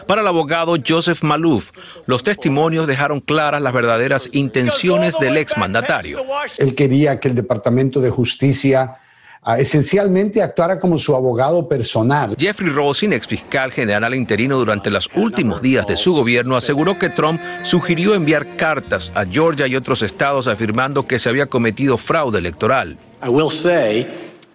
Para 0.07 0.21
el 0.21 0.27
abogado 0.27 0.77
Joseph 0.87 1.23
Malouf, 1.23 1.71
los 2.05 2.23
testimonios 2.23 2.87
dejaron 2.87 3.21
claras 3.21 3.63
las 3.63 3.73
verdaderas 3.73 4.29
intenciones 4.33 5.19
del 5.19 5.39
exmandatario. 5.39 6.19
Él 6.59 6.75
quería 6.75 7.19
que 7.19 7.29
el 7.29 7.35
Departamento 7.35 8.03
de 8.03 8.11
Justicia 8.11 8.99
esencialmente 9.59 10.43
actuara 10.43 10.79
como 10.79 10.99
su 10.99 11.15
abogado 11.15 11.69
personal. 11.69 12.37
Jeffrey 12.39 12.71
Rosin, 12.71 13.13
ex 13.13 13.27
fiscal 13.27 13.73
general 13.73 14.15
interino 14.15 14.59
durante 14.59 14.91
los 14.91 15.09
últimos 15.15 15.63
días 15.63 15.87
de 15.87 15.97
su 15.97 16.15
gobierno, 16.15 16.57
aseguró 16.57 16.99
que 16.99 17.09
Trump 17.11 17.41
sugirió 17.63 18.15
enviar 18.15 18.57
cartas 18.57 19.11
a 19.15 19.25
Georgia 19.25 19.67
y 19.67 19.77
otros 19.77 20.03
estados 20.03 20.49
afirmando 20.49 21.07
que 21.07 21.19
se 21.19 21.29
había 21.29 21.47
cometido 21.47 21.99
fraude 21.99 22.39
electoral. 22.39 22.99
I 23.25 23.29
will 23.29 23.51
say 23.51 24.07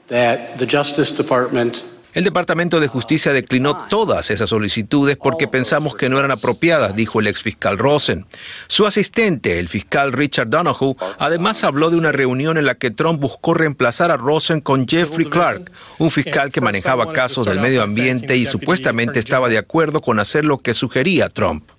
that 0.07 0.57
the 0.57 0.65
Justice 0.65 1.15
Department 1.15 1.92
el 2.13 2.23
Departamento 2.23 2.79
de 2.79 2.87
Justicia 2.87 3.33
declinó 3.33 3.87
todas 3.89 4.31
esas 4.31 4.49
solicitudes 4.49 5.17
porque 5.17 5.47
pensamos 5.47 5.95
que 5.95 6.09
no 6.09 6.19
eran 6.19 6.31
apropiadas, 6.31 6.95
dijo 6.95 7.19
el 7.19 7.27
exfiscal 7.27 7.77
Rosen. 7.77 8.25
Su 8.67 8.85
asistente, 8.85 9.59
el 9.59 9.69
fiscal 9.69 10.13
Richard 10.13 10.49
Donoghue, 10.49 10.95
además 11.19 11.63
habló 11.63 11.89
de 11.89 11.97
una 11.97 12.11
reunión 12.11 12.57
en 12.57 12.65
la 12.65 12.75
que 12.75 12.91
Trump 12.91 13.19
buscó 13.19 13.53
reemplazar 13.53 14.11
a 14.11 14.17
Rosen 14.17 14.61
con 14.61 14.87
Jeffrey 14.87 15.25
Clark, 15.25 15.71
un 15.99 16.11
fiscal 16.11 16.51
que 16.51 16.61
manejaba 16.61 17.13
casos 17.13 17.45
del 17.45 17.59
medio 17.59 17.83
ambiente 17.83 18.37
y 18.37 18.45
supuestamente 18.45 19.19
estaba 19.19 19.49
de 19.49 19.57
acuerdo 19.57 20.01
con 20.01 20.19
hacer 20.19 20.45
lo 20.45 20.59
que 20.59 20.73
sugería 20.73 21.29
Trump. 21.29 21.69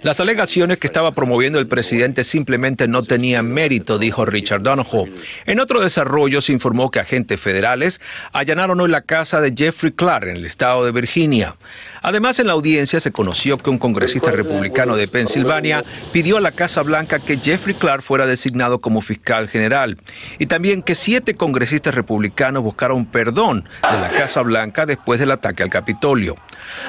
Las 0.00 0.20
alegaciones 0.20 0.78
que 0.78 0.86
estaba 0.86 1.10
promoviendo 1.10 1.58
el 1.58 1.66
presidente 1.66 2.22
simplemente 2.22 2.86
no 2.86 3.02
tenían 3.02 3.50
mérito, 3.50 3.98
dijo 3.98 4.24
Richard 4.24 4.62
Donoghue. 4.62 5.12
En 5.44 5.58
otro 5.58 5.80
desarrollo 5.80 6.40
se 6.40 6.52
informó 6.52 6.92
que 6.92 7.00
agentes 7.00 7.40
federales 7.40 8.00
allanaron 8.32 8.80
hoy 8.80 8.90
la 8.90 9.00
casa 9.00 9.40
de 9.40 9.52
Jeffrey 9.56 9.90
Clark 9.90 10.28
en 10.28 10.36
el 10.36 10.46
estado 10.46 10.84
de 10.84 10.92
Virginia. 10.92 11.56
Además, 12.00 12.38
en 12.38 12.46
la 12.46 12.52
audiencia 12.52 13.00
se 13.00 13.10
conoció 13.10 13.58
que 13.58 13.70
un 13.70 13.78
congresista 13.78 14.30
republicano 14.30 14.94
de 14.94 15.08
Pensilvania 15.08 15.82
pidió 16.12 16.36
a 16.36 16.40
la 16.40 16.52
Casa 16.52 16.82
Blanca 16.82 17.18
que 17.18 17.36
Jeffrey 17.36 17.74
Clark 17.74 18.02
fuera 18.02 18.26
designado 18.26 18.80
como 18.80 19.00
fiscal 19.00 19.48
general 19.48 19.98
y 20.38 20.46
también 20.46 20.82
que 20.82 20.94
siete 20.94 21.34
congresistas 21.34 21.96
republicanos 21.96 22.62
buscaron 22.62 23.04
perdón 23.04 23.68
de 23.82 24.00
la 24.00 24.10
Casa 24.10 24.42
Blanca 24.42 24.86
después 24.86 25.18
del 25.18 25.32
ataque 25.32 25.64
al 25.64 25.70
Capitolio. 25.70 26.36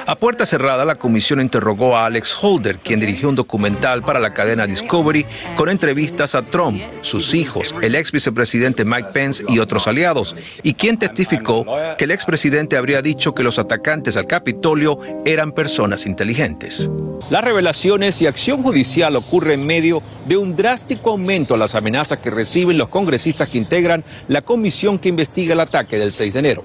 A 0.06 0.14
puerta 0.14 0.46
cerrada, 0.46 0.84
la 0.84 0.94
comisión 0.94 1.40
interrogó 1.40 1.96
a 1.96 2.06
Alex 2.06 2.36
Holder, 2.40 2.78
quien 2.78 2.99
dirigió 3.00 3.28
un 3.28 3.34
documental 3.34 4.02
para 4.02 4.20
la 4.20 4.34
cadena 4.34 4.66
Discovery 4.66 5.24
con 5.56 5.68
entrevistas 5.68 6.34
a 6.34 6.42
Trump, 6.42 6.80
sus 7.02 7.34
hijos, 7.34 7.74
el 7.82 7.94
ex 7.94 8.12
vicepresidente 8.12 8.84
Mike 8.84 9.08
Pence 9.12 9.44
y 9.48 9.58
otros 9.58 9.86
aliados, 9.86 10.36
y 10.62 10.74
quien 10.74 10.98
testificó 10.98 11.64
que 11.98 12.04
el 12.04 12.10
expresidente 12.10 12.76
habría 12.76 13.02
dicho 13.02 13.34
que 13.34 13.42
los 13.42 13.58
atacantes 13.58 14.16
al 14.16 14.26
Capitolio 14.26 14.98
eran 15.24 15.52
personas 15.52 16.06
inteligentes. 16.06 16.88
Las 17.28 17.44
revelaciones 17.44 18.20
y 18.22 18.26
acción 18.26 18.62
judicial 18.62 19.14
ocurre 19.14 19.54
en 19.54 19.66
medio 19.66 20.02
de 20.26 20.36
un 20.36 20.56
drástico 20.56 21.10
aumento 21.10 21.54
a 21.54 21.58
las 21.58 21.74
amenazas 21.74 22.18
que 22.18 22.30
reciben 22.30 22.78
los 22.78 22.88
congresistas 22.88 23.48
que 23.48 23.58
integran 23.58 24.04
la 24.28 24.42
comisión 24.42 24.98
que 24.98 25.10
investiga 25.10 25.52
el 25.52 25.60
ataque 25.60 25.98
del 25.98 26.12
6 26.12 26.32
de 26.32 26.38
enero. 26.38 26.64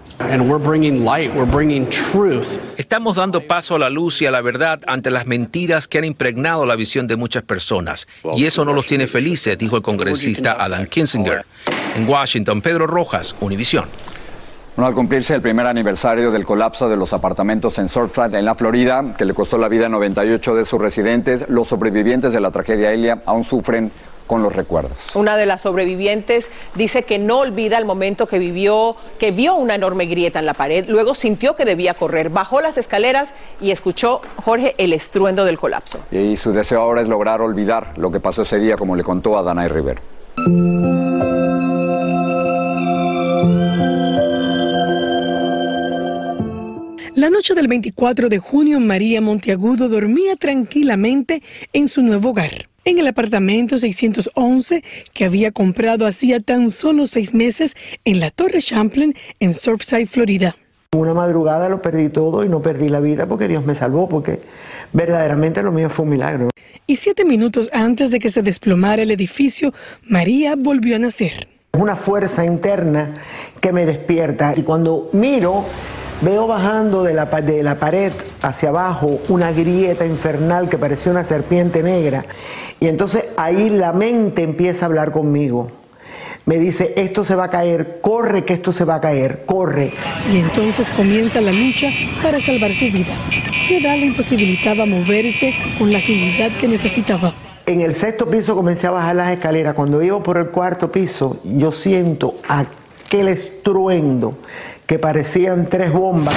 Estamos 2.77 3.15
dando 3.17 3.45
paso 3.45 3.75
a 3.75 3.79
la 3.79 3.89
luz 3.89 4.21
y 4.21 4.25
a 4.25 4.31
la 4.31 4.41
verdad 4.41 4.79
ante 4.87 5.11
las 5.11 5.25
mentiras 5.25 5.87
que 5.87 5.97
han 5.97 6.05
impregnado 6.25 6.65
la 6.65 6.75
visión 6.75 7.05
de 7.05 7.17
muchas 7.17 7.43
personas. 7.43 8.07
Y 8.35 8.45
eso 8.45 8.65
no 8.65 8.73
los 8.73 8.87
tiene 8.87 9.05
felices, 9.05 9.57
dijo 9.57 9.77
el 9.77 9.83
congresista 9.83 10.57
Adam 10.59 10.87
Kinzinger. 10.87 11.45
En 11.95 12.09
Washington, 12.09 12.61
Pedro 12.61 12.87
Rojas, 12.87 13.35
Univisión. 13.41 13.85
Al 14.77 14.93
cumplirse 14.93 15.35
el 15.35 15.41
primer 15.41 15.67
aniversario 15.67 16.31
del 16.31 16.43
colapso 16.43 16.89
de 16.89 16.97
los 16.97 17.13
apartamentos 17.13 17.77
en 17.77 17.87
Surfside, 17.87 18.39
en 18.39 18.43
la 18.43 18.55
Florida, 18.55 19.13
que 19.15 19.23
le 19.23 19.33
costó 19.33 19.57
la 19.57 19.69
vida 19.69 19.85
a 19.85 19.89
98 19.89 20.55
de 20.55 20.65
sus 20.65 20.81
residentes, 20.81 21.45
los 21.47 21.67
sobrevivientes 21.67 22.33
de 22.33 22.39
la 22.39 22.49
tragedia 22.49 22.91
Elia 22.91 23.21
aún 23.25 23.43
sufren 23.43 23.91
con 24.27 24.43
los 24.43 24.55
recuerdos. 24.55 25.15
Una 25.15 25.37
de 25.37 25.45
las 25.45 25.61
sobrevivientes 25.61 26.49
dice 26.75 27.03
que 27.03 27.17
no 27.17 27.39
olvida 27.39 27.77
el 27.77 27.85
momento 27.85 28.27
que 28.27 28.39
vivió, 28.39 28.95
que 29.19 29.31
vio 29.31 29.55
una 29.55 29.75
enorme 29.75 30.05
grieta 30.05 30.39
en 30.39 30.45
la 30.45 30.53
pared, 30.53 30.85
luego 30.87 31.15
sintió 31.15 31.55
que 31.55 31.65
debía 31.65 31.93
correr, 31.93 32.29
bajó 32.29 32.61
las 32.61 32.77
escaleras 32.77 33.33
y 33.61 33.71
escuchó, 33.71 34.21
Jorge, 34.43 34.75
el 34.77 34.93
estruendo 34.93 35.45
del 35.45 35.59
colapso. 35.59 35.99
Y 36.11 36.37
su 36.37 36.51
deseo 36.51 36.81
ahora 36.81 37.01
es 37.01 37.09
lograr 37.09 37.41
olvidar 37.41 37.93
lo 37.97 38.11
que 38.11 38.19
pasó 38.19 38.41
ese 38.43 38.59
día, 38.59 38.77
como 38.77 38.95
le 38.95 39.03
contó 39.03 39.37
a 39.37 39.43
Danay 39.43 39.69
Rivera. 39.69 40.01
La 47.15 47.29
noche 47.29 47.55
del 47.55 47.69
24 47.69 48.27
de 48.27 48.39
junio, 48.39 48.79
María 48.81 49.21
Monteagudo 49.21 49.87
dormía 49.87 50.35
tranquilamente 50.35 51.41
en 51.71 51.87
su 51.87 52.01
nuevo 52.01 52.31
hogar, 52.31 52.67
en 52.85 52.99
el 52.99 53.07
apartamento 53.07 53.77
611 53.77 54.83
que 55.13 55.25
había 55.25 55.51
comprado 55.51 56.05
hacía 56.05 56.39
tan 56.39 56.69
solo 56.69 57.07
seis 57.07 57.33
meses 57.33 57.75
en 58.05 58.19
la 58.19 58.29
Torre 58.29 58.61
Champlain, 58.61 59.15
en 59.39 59.53
Surfside, 59.53 60.07
Florida. 60.07 60.55
Una 60.95 61.13
madrugada 61.13 61.67
lo 61.67 61.81
perdí 61.81 62.09
todo 62.09 62.45
y 62.45 62.49
no 62.49 62.61
perdí 62.61 62.87
la 62.87 62.99
vida 63.01 63.25
porque 63.25 63.47
Dios 63.47 63.65
me 63.65 63.75
salvó, 63.75 64.07
porque 64.07 64.39
verdaderamente 64.93 65.61
lo 65.61 65.71
mío 65.71 65.89
fue 65.89 66.03
un 66.03 66.11
milagro. 66.11 66.49
Y 66.87 66.95
siete 66.97 67.25
minutos 67.25 67.69
antes 67.73 68.11
de 68.11 68.19
que 68.19 68.29
se 68.29 68.43
desplomara 68.43 69.01
el 69.01 69.11
edificio, 69.11 69.73
María 70.03 70.55
volvió 70.55 70.95
a 70.95 70.99
nacer. 70.99 71.47
Una 71.73 71.95
fuerza 71.95 72.45
interna 72.45 73.15
que 73.59 73.73
me 73.73 73.85
despierta 73.85 74.53
y 74.55 74.61
cuando 74.61 75.09
miro 75.11 75.65
Veo 76.21 76.47
bajando 76.47 77.03
de 77.03 77.13
la, 77.13 77.25
de 77.25 77.61
la 77.61 77.77
pared 77.77 78.13
hacia 78.41 78.69
abajo 78.69 79.19
una 79.27 79.51
grieta 79.51 80.05
infernal 80.05 80.69
que 80.69 80.77
parecía 80.77 81.11
una 81.11 81.25
serpiente 81.25 81.83
negra. 81.83 82.25
Y 82.79 82.87
entonces 82.87 83.25
ahí 83.37 83.69
la 83.69 83.91
mente 83.91 84.41
empieza 84.41 84.85
a 84.85 84.87
hablar 84.87 85.11
conmigo. 85.11 85.71
Me 86.45 86.57
dice, 86.57 86.93
esto 86.95 87.23
se 87.23 87.35
va 87.35 87.45
a 87.45 87.49
caer, 87.49 87.99
corre 88.01 88.45
que 88.45 88.53
esto 88.53 88.71
se 88.71 88.85
va 88.85 88.95
a 88.95 89.01
caer, 89.01 89.43
corre. 89.45 89.91
Y 90.31 90.37
entonces 90.37 90.89
comienza 90.91 91.41
la 91.41 91.51
lucha 91.51 91.89
para 92.21 92.39
salvar 92.39 92.71
su 92.73 92.85
vida. 92.85 93.15
Su 93.67 93.73
edad 93.73 93.97
le 93.97 94.05
imposibilitaba 94.05 94.85
moverse 94.85 95.53
con 95.79 95.91
la 95.91 95.97
agilidad 95.97 96.51
que 96.57 96.67
necesitaba. 96.67 97.33
En 97.65 97.81
el 97.81 97.95
sexto 97.95 98.29
piso 98.29 98.55
comencé 98.55 98.85
a 98.85 98.91
bajar 98.91 99.15
las 99.15 99.31
escaleras. 99.31 99.73
Cuando 99.73 100.03
iba 100.03 100.21
por 100.21 100.37
el 100.37 100.47
cuarto 100.47 100.91
piso, 100.91 101.39
yo 101.43 101.71
siento 101.71 102.35
aquel 103.15 103.29
estruendo 103.29 104.37
que 104.85 104.99
parecían 104.99 105.67
tres 105.67 105.91
bombas. 105.93 106.35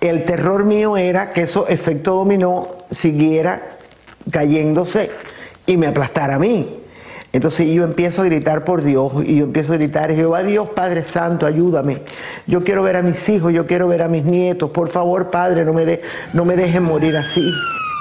El 0.00 0.24
terror 0.24 0.64
mío 0.64 0.96
era 0.96 1.32
que 1.32 1.42
eso 1.42 1.68
efecto 1.68 2.14
dominó 2.14 2.68
siguiera 2.90 3.76
cayéndose 4.30 5.10
y 5.66 5.76
me 5.76 5.86
aplastara 5.86 6.36
a 6.36 6.38
mí. 6.38 6.78
Entonces 7.32 7.68
yo 7.68 7.84
empiezo 7.84 8.22
a 8.22 8.24
gritar 8.24 8.64
por 8.64 8.82
Dios 8.82 9.12
y 9.24 9.36
yo 9.36 9.44
empiezo 9.44 9.74
a 9.74 9.76
gritar, 9.76 10.12
Jehová 10.12 10.42
Dios 10.42 10.70
Padre 10.70 11.04
Santo, 11.04 11.46
ayúdame. 11.46 11.98
Yo 12.46 12.64
quiero 12.64 12.82
ver 12.82 12.96
a 12.96 13.02
mis 13.02 13.28
hijos, 13.28 13.52
yo 13.52 13.66
quiero 13.66 13.86
ver 13.86 14.00
a 14.00 14.08
mis 14.08 14.24
nietos. 14.24 14.70
Por 14.70 14.88
favor, 14.88 15.30
Padre, 15.30 15.66
no 15.66 15.74
me, 15.74 15.84
de, 15.84 16.00
no 16.32 16.46
me 16.46 16.56
dejen 16.56 16.84
morir 16.84 17.16
así. 17.18 17.44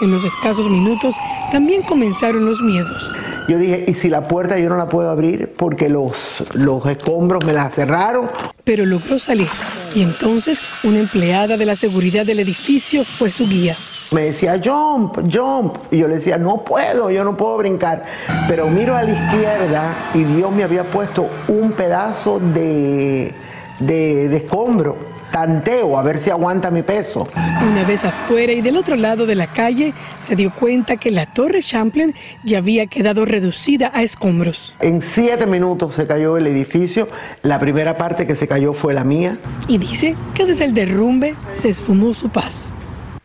En 0.01 0.11
los 0.11 0.23
escasos 0.23 0.69
minutos 0.69 1.15
también 1.51 1.83
comenzaron 1.83 2.45
los 2.45 2.61
miedos. 2.61 3.11
Yo 3.49 3.57
dije, 3.57 3.83
¿y 3.87 3.93
si 3.93 4.07
la 4.09 4.27
puerta 4.27 4.57
yo 4.57 4.69
no 4.69 4.77
la 4.77 4.87
puedo 4.87 5.09
abrir 5.09 5.53
porque 5.57 5.89
los, 5.89 6.43
los 6.53 6.85
escombros 6.85 7.43
me 7.45 7.51
la 7.51 7.69
cerraron? 7.69 8.29
Pero 8.63 8.85
logró 8.85 9.19
salir 9.19 9.49
y 9.93 10.03
entonces 10.03 10.61
una 10.83 10.99
empleada 10.99 11.57
de 11.57 11.65
la 11.65 11.75
seguridad 11.75 12.25
del 12.25 12.39
edificio 12.39 13.03
fue 13.03 13.29
su 13.29 13.47
guía. 13.47 13.75
Me 14.11 14.21
decía, 14.21 14.59
jump, 14.63 15.19
jump. 15.31 15.75
Y 15.91 15.97
yo 15.97 16.07
le 16.07 16.15
decía, 16.15 16.37
no 16.37 16.63
puedo, 16.63 17.11
yo 17.11 17.23
no 17.23 17.35
puedo 17.35 17.57
brincar. 17.57 18.05
Pero 18.47 18.67
miro 18.67 18.95
a 18.95 19.03
la 19.03 19.11
izquierda 19.11 19.93
y 20.13 20.23
Dios 20.23 20.51
me 20.51 20.63
había 20.63 20.83
puesto 20.83 21.27
un 21.47 21.73
pedazo 21.73 22.39
de, 22.39 23.33
de, 23.79 24.29
de 24.29 24.37
escombro 24.37 25.08
tanteo 25.31 25.97
a 25.97 26.01
ver 26.01 26.19
si 26.19 26.29
aguanta 26.29 26.71
mi 26.71 26.83
peso. 26.83 27.27
Una 27.35 27.83
vez 27.83 28.03
afuera 28.03 28.51
y 28.53 28.61
del 28.61 28.77
otro 28.77 28.95
lado 28.95 29.25
de 29.25 29.35
la 29.35 29.47
calle, 29.47 29.93
se 30.17 30.35
dio 30.35 30.53
cuenta 30.53 30.97
que 30.97 31.11
la 31.11 31.25
torre 31.25 31.61
Champlain 31.61 32.15
ya 32.43 32.59
había 32.59 32.87
quedado 32.87 33.25
reducida 33.25 33.91
a 33.93 34.03
escombros. 34.03 34.77
En 34.79 35.01
siete 35.01 35.45
minutos 35.45 35.93
se 35.93 36.07
cayó 36.07 36.37
el 36.37 36.47
edificio. 36.47 37.07
La 37.41 37.59
primera 37.59 37.97
parte 37.97 38.25
que 38.25 38.35
se 38.35 38.47
cayó 38.47 38.73
fue 38.73 38.93
la 38.93 39.03
mía. 39.03 39.37
Y 39.67 39.77
dice 39.77 40.15
que 40.33 40.45
desde 40.45 40.65
el 40.65 40.73
derrumbe 40.73 41.35
se 41.55 41.69
esfumó 41.69 42.13
su 42.13 42.29
paz. 42.29 42.73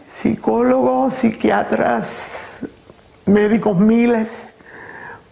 Psicólogos, 0.06 1.14
psiquiatras, 1.14 2.60
médicos 3.26 3.78
miles, 3.78 4.54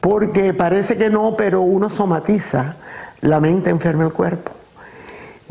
porque 0.01 0.55
parece 0.55 0.97
que 0.97 1.11
no, 1.11 1.37
pero 1.37 1.61
uno 1.61 1.91
somatiza. 1.91 2.77
La 3.21 3.39
mente 3.39 3.71
enferma 3.71 4.05
el 4.05 4.13
cuerpo. 4.13 4.53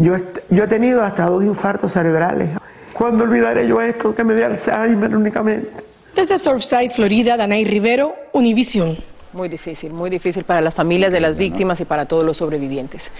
Yo, 0.02 0.16
yo 0.50 0.64
he 0.64 0.68
tenido 0.68 1.04
hasta 1.04 1.28
dos 1.28 1.44
infartos 1.44 1.92
cerebrales. 1.92 2.50
¿Cuándo 2.92 3.24
olvidaré 3.24 3.68
yo 3.68 3.80
esto? 3.80 4.16
Que 4.16 4.24
me 4.24 4.34
dé 4.34 4.44
Alzheimer 4.44 5.16
únicamente. 5.16 5.70
Desde 6.16 6.40
Surfside, 6.40 6.90
Florida, 6.90 7.38
Danay 7.38 7.66
Rivero, 7.66 8.16
Univision. 8.34 8.98
Muy 9.32 9.48
difícil, 9.48 9.94
muy 9.94 10.10
difícil 10.10 10.44
para 10.44 10.60
las 10.60 10.74
familias 10.74 11.12
de 11.12 11.20
las 11.22 11.38
víctimas 11.38 11.80
y 11.82 11.86
para 11.86 12.08
todos 12.08 12.24
los 12.24 12.38
sobrevivientes. 12.38 13.12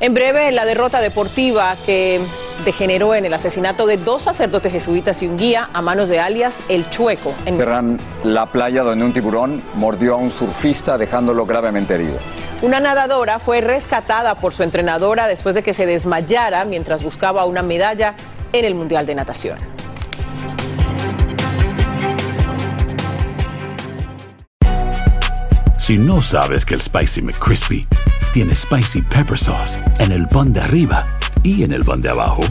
En 0.00 0.14
breve, 0.14 0.50
la 0.50 0.64
derrota 0.64 1.00
deportiva 1.00 1.76
que 1.86 2.20
degeneró 2.64 3.14
en 3.14 3.24
el 3.24 3.32
asesinato 3.32 3.86
de 3.86 3.96
dos 3.96 4.22
sacerdotes 4.22 4.72
jesuitas 4.72 5.22
y 5.22 5.28
un 5.28 5.38
guía 5.38 5.70
a 5.72 5.80
manos 5.80 6.08
de 6.08 6.18
alias 6.18 6.56
El 6.68 6.90
Chueco. 6.90 7.32
En... 7.46 7.56
Cerran 7.56 7.98
la 8.24 8.46
playa 8.46 8.82
donde 8.82 9.04
un 9.04 9.12
tiburón 9.12 9.62
mordió 9.76 10.14
a 10.14 10.16
un 10.16 10.30
surfista 10.32 10.98
dejándolo 10.98 11.46
gravemente 11.46 11.94
herido. 11.94 12.18
Una 12.62 12.80
nadadora 12.80 13.38
fue 13.38 13.60
rescatada 13.60 14.34
por 14.34 14.54
su 14.54 14.62
entrenadora 14.62 15.28
después 15.28 15.54
de 15.54 15.62
que 15.62 15.74
se 15.74 15.84
desmayara 15.84 16.64
mientras 16.64 17.02
buscaba 17.02 17.44
una 17.44 17.62
medalla 17.62 18.14
en 18.52 18.64
el 18.64 18.74
Mundial 18.74 19.04
de 19.04 19.14
Natación. 19.14 19.58
Si 25.78 25.98
no 25.98 26.20
sabes 26.22 26.64
que 26.64 26.74
el 26.74 26.80
Spicy 26.80 27.22
McCrispy 27.22 27.86
tiene 28.32 28.54
Spicy 28.54 29.02
Pepper 29.02 29.38
Sauce 29.38 29.78
en 29.98 30.10
el 30.10 30.26
pan 30.26 30.52
de 30.52 30.60
arriba 30.60 31.04
y 31.42 31.62
en 31.62 31.72
el 31.72 31.84
pan 31.84 32.00
de 32.00 32.08
abajo, 32.08 32.42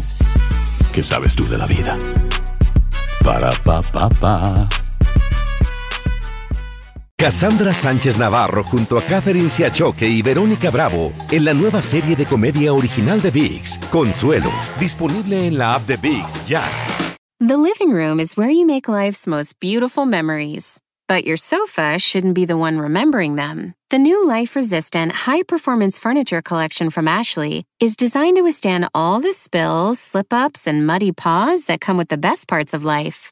¿qué 0.93 1.03
sabes 1.03 1.35
tú 1.35 1.45
de 1.49 1.57
la 1.57 1.65
vida? 1.65 1.97
Para, 3.23 3.49
pa, 3.49 3.81
pa, 3.81 4.07
pa. 4.07 4.69
Cassandra 7.17 7.73
Sánchez 7.73 8.17
Navarro 8.19 8.61
junto 8.61 8.97
a 8.97 9.01
Catherine 9.01 9.49
Siachoque 9.49 10.05
y 10.05 10.21
Verónica 10.21 10.69
Bravo 10.69 11.13
en 11.31 11.45
la 11.45 11.53
nueva 11.53 11.81
serie 11.81 12.13
de 12.13 12.25
comedia 12.25 12.73
original 12.73 13.21
de 13.21 13.31
VIX, 13.31 13.77
Consuelo, 13.89 14.51
disponible 14.77 15.47
en 15.47 15.57
la 15.57 15.75
app 15.75 15.87
de 15.87 15.95
VIX 15.95 16.47
ya. 16.47 16.61
The 17.39 17.57
living 17.57 17.93
room 17.93 18.19
is 18.19 18.35
where 18.35 18.51
you 18.51 18.65
make 18.65 18.89
life's 18.89 19.25
most 19.25 19.59
beautiful 19.61 20.05
memories. 20.05 20.77
But 21.07 21.23
your 21.25 21.37
sofa 21.37 21.97
shouldn't 21.99 22.33
be 22.33 22.45
the 22.45 22.57
one 22.57 22.79
remembering 22.79 23.35
them. 23.35 23.75
The 23.91 23.99
new 23.99 24.27
life 24.27 24.55
resistant, 24.55 25.11
high 25.25 25.43
performance 25.43 25.97
furniture 25.97 26.41
collection 26.41 26.89
from 26.89 27.07
Ashley 27.07 27.63
is 27.79 27.95
designed 27.95 28.35
to 28.35 28.41
withstand 28.43 28.89
all 28.93 29.21
the 29.21 29.33
spills, 29.33 29.99
slip 29.99 30.33
ups, 30.33 30.67
and 30.67 30.85
muddy 30.85 31.13
paws 31.13 31.65
that 31.65 31.79
come 31.79 31.95
with 31.95 32.09
the 32.09 32.17
best 32.17 32.47
parts 32.47 32.73
of 32.73 32.83
life. 32.83 33.31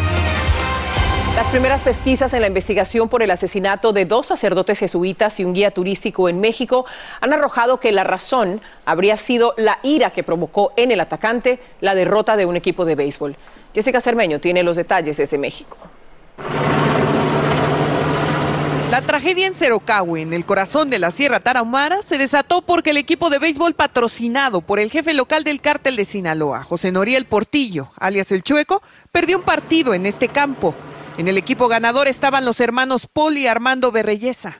Las 1.35 1.47
primeras 1.49 1.81
pesquisas 1.81 2.33
en 2.33 2.41
la 2.41 2.47
investigación 2.47 3.07
por 3.07 3.23
el 3.23 3.31
asesinato 3.31 3.93
de 3.93 4.05
dos 4.05 4.27
sacerdotes 4.27 4.77
jesuitas 4.77 5.39
y 5.39 5.45
un 5.45 5.53
guía 5.53 5.71
turístico 5.71 6.27
en 6.27 6.41
México 6.41 6.85
han 7.21 7.31
arrojado 7.31 7.79
que 7.79 7.93
la 7.93 8.03
razón 8.03 8.59
habría 8.85 9.15
sido 9.15 9.53
la 9.57 9.79
ira 9.81 10.09
que 10.09 10.23
provocó 10.23 10.73
en 10.75 10.91
el 10.91 10.99
atacante 10.99 11.59
la 11.79 11.95
derrota 11.95 12.35
de 12.35 12.45
un 12.45 12.57
equipo 12.57 12.83
de 12.83 12.95
béisbol. 12.95 13.37
Jessica 13.73 14.01
Cermeño 14.01 14.41
tiene 14.41 14.61
los 14.61 14.75
detalles 14.75 15.15
desde 15.15 15.37
México. 15.37 15.77
La 18.91 19.01
tragedia 19.01 19.47
en 19.47 19.53
Cerocahue, 19.53 20.19
en 20.19 20.33
el 20.33 20.45
corazón 20.45 20.89
de 20.89 20.99
la 20.99 21.11
Sierra 21.11 21.39
Tarahumara, 21.39 22.01
se 22.01 22.17
desató 22.17 22.61
porque 22.61 22.89
el 22.89 22.97
equipo 22.97 23.29
de 23.29 23.39
béisbol 23.39 23.73
patrocinado 23.73 24.59
por 24.59 24.79
el 24.79 24.91
jefe 24.91 25.13
local 25.13 25.45
del 25.45 25.61
cártel 25.61 25.95
de 25.95 26.03
Sinaloa, 26.03 26.65
José 26.65 26.91
Noriel 26.91 27.25
Portillo, 27.25 27.93
alias 27.95 28.33
El 28.33 28.43
Chueco, 28.43 28.83
perdió 29.13 29.37
un 29.37 29.45
partido 29.45 29.93
en 29.93 30.05
este 30.05 30.27
campo. 30.27 30.75
En 31.21 31.27
el 31.27 31.37
equipo 31.37 31.67
ganador 31.67 32.07
estaban 32.07 32.45
los 32.45 32.59
hermanos 32.59 33.05
Paul 33.05 33.37
y 33.37 33.45
Armando 33.45 33.91
Berreyesa. 33.91 34.57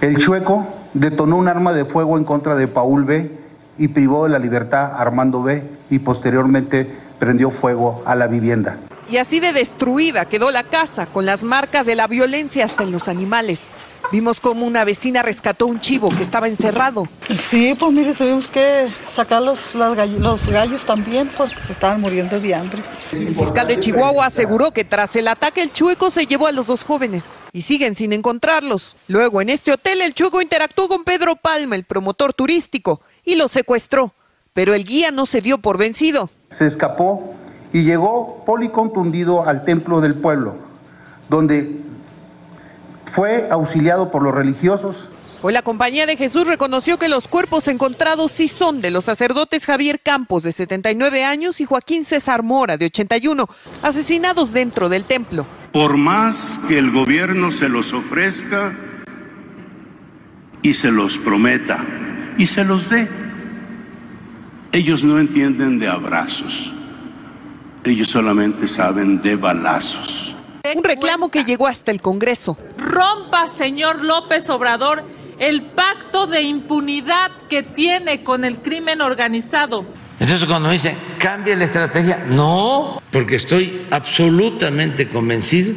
El 0.00 0.16
Chueco 0.16 0.66
detonó 0.94 1.36
un 1.36 1.46
arma 1.46 1.74
de 1.74 1.84
fuego 1.84 2.16
en 2.16 2.24
contra 2.24 2.54
de 2.54 2.66
Paul 2.66 3.04
B 3.04 3.30
y 3.76 3.88
privó 3.88 4.24
de 4.24 4.30
la 4.30 4.38
libertad 4.38 4.92
a 4.92 5.02
Armando 5.02 5.42
B 5.42 5.62
y 5.90 5.98
posteriormente 5.98 6.90
prendió 7.18 7.50
fuego 7.50 8.02
a 8.06 8.14
la 8.14 8.28
vivienda. 8.28 8.78
Y 9.08 9.18
así 9.18 9.40
de 9.40 9.52
destruida 9.52 10.24
quedó 10.24 10.50
la 10.50 10.64
casa, 10.64 11.06
con 11.06 11.26
las 11.26 11.42
marcas 11.44 11.86
de 11.86 11.94
la 11.94 12.06
violencia 12.06 12.64
hasta 12.64 12.84
en 12.84 12.92
los 12.92 13.08
animales. 13.08 13.68
Vimos 14.12 14.40
cómo 14.40 14.66
una 14.66 14.84
vecina 14.84 15.22
rescató 15.22 15.66
un 15.66 15.80
chivo 15.80 16.08
que 16.10 16.22
estaba 16.22 16.46
encerrado. 16.46 17.08
Sí, 17.50 17.74
pues 17.78 17.92
mire, 17.92 18.14
tuvimos 18.14 18.48
que 18.48 18.88
sacar 19.12 19.42
los, 19.42 19.74
los, 19.74 19.96
gallos, 19.96 20.20
los 20.20 20.46
gallos 20.48 20.84
también 20.84 21.30
porque 21.36 21.56
se 21.66 21.72
estaban 21.72 22.00
muriendo 22.00 22.38
de 22.38 22.54
hambre. 22.54 22.80
El 23.12 23.34
fiscal 23.34 23.66
de 23.66 23.78
Chihuahua 23.78 24.26
aseguró 24.26 24.72
que 24.72 24.84
tras 24.84 25.16
el 25.16 25.28
ataque 25.28 25.62
el 25.62 25.72
chueco 25.72 26.10
se 26.10 26.26
llevó 26.26 26.46
a 26.46 26.52
los 26.52 26.66
dos 26.66 26.84
jóvenes 26.84 27.38
y 27.52 27.62
siguen 27.62 27.94
sin 27.94 28.12
encontrarlos. 28.12 28.96
Luego 29.08 29.40
en 29.40 29.50
este 29.50 29.72
hotel 29.72 30.00
el 30.00 30.14
chueco 30.14 30.42
interactuó 30.42 30.88
con 30.88 31.04
Pedro 31.04 31.36
Palma, 31.36 31.74
el 31.74 31.84
promotor 31.84 32.34
turístico, 32.34 33.00
y 33.24 33.36
lo 33.36 33.48
secuestró. 33.48 34.14
Pero 34.52 34.74
el 34.74 34.84
guía 34.84 35.10
no 35.10 35.26
se 35.26 35.40
dio 35.40 35.58
por 35.58 35.78
vencido. 35.78 36.30
Se 36.50 36.66
escapó 36.66 37.34
y 37.74 37.82
llegó 37.82 38.44
policontundido 38.46 39.46
al 39.46 39.64
templo 39.64 40.00
del 40.00 40.14
pueblo, 40.14 40.54
donde 41.28 41.80
fue 43.12 43.48
auxiliado 43.50 44.12
por 44.12 44.22
los 44.22 44.32
religiosos. 44.32 44.96
Hoy 45.42 45.52
la 45.52 45.62
Compañía 45.62 46.06
de 46.06 46.16
Jesús 46.16 46.46
reconoció 46.46 47.00
que 47.00 47.08
los 47.08 47.26
cuerpos 47.26 47.66
encontrados 47.66 48.30
sí 48.30 48.46
son 48.46 48.80
de 48.80 48.92
los 48.92 49.04
sacerdotes 49.04 49.66
Javier 49.66 49.98
Campos, 50.00 50.44
de 50.44 50.52
79 50.52 51.24
años, 51.24 51.60
y 51.60 51.64
Joaquín 51.64 52.04
César 52.04 52.44
Mora, 52.44 52.76
de 52.76 52.86
81, 52.86 53.48
asesinados 53.82 54.52
dentro 54.52 54.88
del 54.88 55.04
templo. 55.04 55.44
Por 55.72 55.96
más 55.96 56.60
que 56.68 56.78
el 56.78 56.92
gobierno 56.92 57.50
se 57.50 57.68
los 57.68 57.92
ofrezca 57.92 58.72
y 60.62 60.74
se 60.74 60.92
los 60.92 61.18
prometa 61.18 61.84
y 62.38 62.46
se 62.46 62.64
los 62.64 62.88
dé, 62.88 63.08
ellos 64.70 65.02
no 65.02 65.18
entienden 65.18 65.80
de 65.80 65.88
abrazos, 65.88 66.72
ellos 67.84 68.08
solamente 68.08 68.66
saben 68.66 69.20
de 69.20 69.36
balazos. 69.36 70.36
Un 70.74 70.82
reclamo 70.82 71.30
que 71.30 71.44
llegó 71.44 71.66
hasta 71.66 71.90
el 71.90 72.00
Congreso. 72.00 72.56
Rompa, 72.78 73.48
señor 73.48 74.02
López 74.02 74.48
Obrador, 74.48 75.04
el 75.38 75.62
pacto 75.62 76.26
de 76.26 76.42
impunidad 76.42 77.30
que 77.48 77.62
tiene 77.62 78.24
con 78.24 78.44
el 78.44 78.58
crimen 78.58 79.02
organizado. 79.02 79.84
Entonces 80.18 80.46
cuando 80.46 80.68
me 80.68 80.74
dicen, 80.74 80.96
cambie 81.18 81.54
la 81.56 81.64
estrategia, 81.64 82.24
no, 82.28 83.02
porque 83.10 83.36
estoy 83.36 83.86
absolutamente 83.90 85.08
convencido 85.08 85.74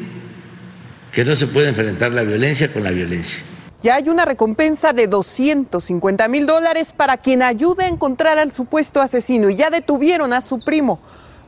que 1.12 1.26
no 1.26 1.36
se 1.36 1.48
puede 1.48 1.70
enfrentar 1.70 2.12
la 2.12 2.22
violencia 2.22 2.72
con 2.72 2.84
la 2.84 2.92
violencia. 2.92 3.44
Ya 3.82 3.96
hay 3.96 4.10
una 4.10 4.26
recompensa 4.26 4.94
de 4.94 5.08
250 5.08 6.28
mil 6.28 6.46
dólares 6.46 6.94
para 6.96 7.18
quien 7.18 7.44
ayude 7.44 7.86
a 7.86 7.88
encontrar 7.88 8.40
al 8.40 8.52
supuesto 8.52 9.02
asesino 9.02 9.50
y 9.50 9.56
ya 9.56 9.70
detuvieron 9.70 10.34
a 10.34 10.42
su 10.42 10.64
primo, 10.64 11.00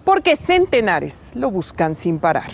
porque 0.10 0.36
centenares 0.36 1.34
lo 1.36 1.52
buscan 1.52 1.93
sin 1.93 2.17
parar. 2.17 2.50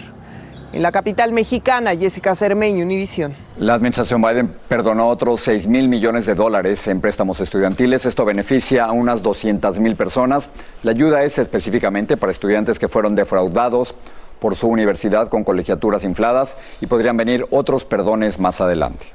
En 0.73 0.81
la 0.81 0.91
capital 0.91 1.31
mexicana, 1.31 1.95
Jessica 1.95 2.35
Cermeño, 2.35 2.83
Univisión. 2.83 3.33
La 3.57 3.75
administración 3.75 4.21
Biden 4.21 4.53
perdonó 4.67 5.07
otros 5.07 5.39
6 5.39 5.65
mil 5.65 5.87
millones 5.87 6.25
de 6.25 6.35
dólares 6.35 6.85
en 6.87 6.99
préstamos 6.99 7.39
estudiantiles. 7.39 8.05
Esto 8.05 8.25
beneficia 8.25 8.83
a 8.83 8.91
unas 8.91 9.23
200 9.23 9.79
mil 9.79 9.95
personas. 9.95 10.49
La 10.83 10.91
ayuda 10.91 11.23
es 11.23 11.39
específicamente 11.39 12.17
para 12.17 12.33
estudiantes 12.33 12.77
que 12.77 12.89
fueron 12.89 13.15
defraudados 13.15 13.95
por 14.41 14.57
su 14.57 14.67
universidad 14.67 15.29
con 15.29 15.45
colegiaturas 15.45 16.03
infladas 16.03 16.57
y 16.81 16.87
podrían 16.87 17.15
venir 17.15 17.47
otros 17.51 17.85
perdones 17.85 18.37
más 18.37 18.59
adelante. 18.59 19.05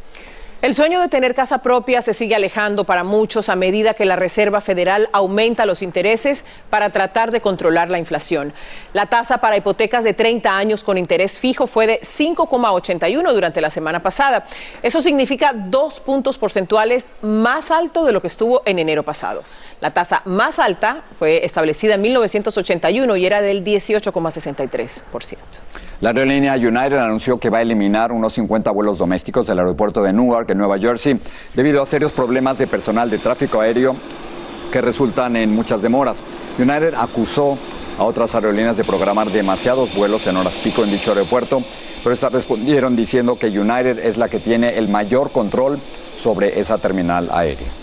El 0.63 0.75
sueño 0.75 1.01
de 1.01 1.09
tener 1.09 1.35
casa 1.35 1.63
propia 1.63 2.03
se 2.03 2.13
sigue 2.13 2.35
alejando 2.35 2.85
para 2.85 3.03
muchos 3.03 3.49
a 3.49 3.57
medida 3.57 3.95
que 3.95 4.05
la 4.05 4.17
Reserva 4.17 4.61
Federal 4.61 5.09
aumenta 5.11 5.65
los 5.65 5.81
intereses 5.81 6.45
para 6.69 6.91
tratar 6.91 7.31
de 7.31 7.41
controlar 7.41 7.89
la 7.89 7.99
inflación. 7.99 8.53
La 8.93 9.07
tasa 9.07 9.39
para 9.39 9.57
hipotecas 9.57 10.05
de 10.05 10.13
30 10.13 10.55
años 10.55 10.85
con 10.85 10.99
interés 10.99 11.39
fijo 11.39 11.67
fue 11.67 11.87
de 11.87 12.01
5,81 12.03 13.33
durante 13.33 13.63
la 13.63 13.71
semana 13.71 14.03
pasada. 14.03 14.45
Eso 14.83 15.01
significa 15.01 15.55
dos 15.55 15.99
puntos 15.99 16.37
porcentuales 16.37 17.09
más 17.23 17.71
alto 17.71 18.05
de 18.05 18.13
lo 18.13 18.21
que 18.21 18.29
estuvo 18.29 18.61
en 18.67 18.79
enero 18.79 19.03
pasado. 19.03 19.43
La 19.81 19.93
tasa 19.93 20.21
más 20.27 20.59
alta 20.59 21.05
fue 21.19 21.43
establecida 21.43 21.95
en 21.95 22.03
1981 22.03 23.17
y 23.17 23.25
era 23.25 23.41
del 23.41 23.65
18,63%. 23.65 25.39
La 26.01 26.11
aerolínea 26.11 26.55
United 26.55 26.97
anunció 26.97 27.39
que 27.39 27.51
va 27.51 27.59
a 27.59 27.63
eliminar 27.63 28.11
unos 28.11 28.33
50 28.33 28.71
vuelos 28.71 28.97
domésticos 28.97 29.47
del 29.47 29.59
aeropuerto 29.59 30.03
de 30.03 30.15
Newark, 30.15 30.51
en 30.51 30.57
Nueva 30.57 30.79
Jersey, 30.79 31.21
debido 31.53 31.83
a 31.83 31.87
serios 31.87 32.15
problemas 32.15 32.57
de 32.57 32.67
personal 32.67 33.11
de 33.11 33.19
tráfico 33.19 33.61
aéreo 33.61 33.95
que 34.73 34.81
resultan 34.81 35.37
en 35.37 35.55
muchas 35.55 35.83
demoras. 35.83 36.23
United 36.59 36.95
acusó 36.95 37.59
a 37.99 38.05
otras 38.05 38.35
aerolíneas 38.35 38.79
de 38.79 38.85
programar 38.85 39.31
demasiados 39.31 39.95
vuelos 39.95 40.27
en 40.27 40.39
horas 40.39 40.55
pico 40.55 40.85
en 40.85 40.91
dicho 40.91 41.11
aeropuerto, 41.11 41.63
pero 42.03 42.15
estas 42.15 42.33
respondieron 42.33 42.97
diciendo 42.97 43.39
que 43.39 43.49
United 43.49 43.99
es 43.99 44.17
la 44.17 44.31
que 44.31 44.41
tiene 44.41 44.79
el 44.79 44.89
mayor 44.89 45.33
control 45.33 45.79
sobre 46.23 46.61
esa 46.61 46.79
terminal 46.79 47.29
aérea. 47.31 47.80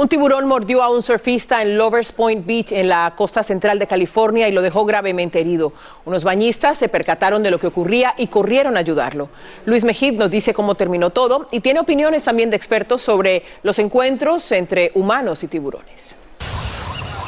Un 0.00 0.08
tiburón 0.08 0.48
mordió 0.48 0.82
a 0.82 0.88
un 0.88 1.02
surfista 1.02 1.60
en 1.60 1.76
Lovers 1.76 2.10
Point 2.12 2.46
Beach, 2.46 2.72
en 2.72 2.88
la 2.88 3.12
costa 3.14 3.42
central 3.42 3.78
de 3.78 3.86
California, 3.86 4.48
y 4.48 4.52
lo 4.52 4.62
dejó 4.62 4.86
gravemente 4.86 5.40
herido. 5.40 5.74
Unos 6.06 6.24
bañistas 6.24 6.78
se 6.78 6.88
percataron 6.88 7.42
de 7.42 7.50
lo 7.50 7.60
que 7.60 7.66
ocurría 7.66 8.14
y 8.16 8.28
corrieron 8.28 8.78
a 8.78 8.80
ayudarlo. 8.80 9.28
Luis 9.66 9.84
Mejid 9.84 10.14
nos 10.14 10.30
dice 10.30 10.54
cómo 10.54 10.74
terminó 10.74 11.10
todo 11.10 11.48
y 11.50 11.60
tiene 11.60 11.80
opiniones 11.80 12.22
también 12.22 12.48
de 12.48 12.56
expertos 12.56 13.02
sobre 13.02 13.42
los 13.62 13.78
encuentros 13.78 14.50
entre 14.52 14.90
humanos 14.94 15.44
y 15.44 15.48
tiburones. 15.48 16.16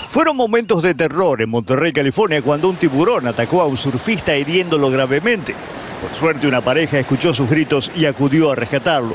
Fueron 0.09 0.35
momentos 0.35 0.83
de 0.83 0.95
terror 0.95 1.43
en 1.43 1.51
Monterrey, 1.51 1.93
California, 1.93 2.41
cuando 2.41 2.71
un 2.71 2.77
tiburón 2.77 3.27
atacó 3.27 3.61
a 3.61 3.67
un 3.67 3.77
surfista 3.77 4.35
hiriéndolo 4.35 4.91
gravemente. 4.91 5.55
Por 6.03 6.13
suerte, 6.15 6.49
una 6.49 6.61
pareja 6.61 6.99
escuchó 6.99 7.33
sus 7.33 7.49
gritos 7.49 7.93
y 7.95 8.07
acudió 8.07 8.51
a 8.51 8.57
rescatarlo. 8.57 9.15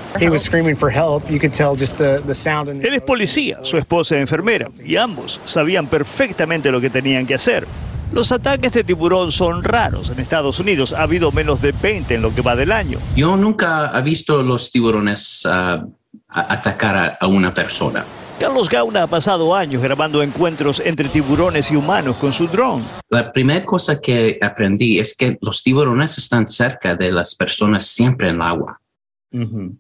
Él 2.81 2.93
es 2.93 3.01
policía, 3.01 3.59
su 3.63 3.75
esposa 3.77 4.15
es 4.15 4.21
enfermera, 4.21 4.71
y 4.85 4.95
ambos 4.95 5.41
sabían 5.43 5.87
perfectamente 5.87 6.71
lo 6.71 6.79
que 6.79 6.89
tenían 6.89 7.25
que 7.25 7.33
hacer. 7.33 7.67
Los 8.13 8.31
ataques 8.31 8.71
de 8.71 8.85
tiburón 8.85 9.33
son 9.33 9.65
raros 9.65 10.11
en 10.11 10.21
Estados 10.21 10.61
Unidos. 10.61 10.93
Ha 10.93 11.01
habido 11.01 11.33
menos 11.33 11.61
de 11.61 11.73
20 11.73 12.15
en 12.15 12.21
lo 12.21 12.33
que 12.33 12.41
va 12.41 12.55
del 12.55 12.71
año. 12.71 12.99
Yo 13.17 13.35
nunca 13.35 13.91
he 13.93 14.01
visto 14.01 14.41
los 14.41 14.71
tiburones 14.71 15.45
ah, 15.45 15.85
atacar 16.29 17.17
a 17.19 17.27
una 17.27 17.53
persona. 17.53 18.05
Carlos 18.39 18.69
Gauna 18.69 19.03
ha 19.03 19.07
pasado 19.07 19.55
años 19.55 19.81
grabando 19.81 20.21
encuentros 20.21 20.79
entre 20.85 21.09
tiburones 21.09 21.71
y 21.71 21.75
humanos 21.75 22.17
con 22.17 22.31
su 22.31 22.47
dron. 22.47 22.83
La 23.09 23.31
primera 23.31 23.65
cosa 23.65 23.99
que 23.99 24.37
aprendí 24.39 24.99
es 24.99 25.17
que 25.17 25.39
los 25.41 25.63
tiburones 25.63 26.19
están 26.19 26.45
cerca 26.45 26.95
de 26.95 27.11
las 27.11 27.33
personas 27.33 27.87
siempre 27.87 28.29
en 28.29 28.35
el 28.35 28.41
agua, 28.41 28.79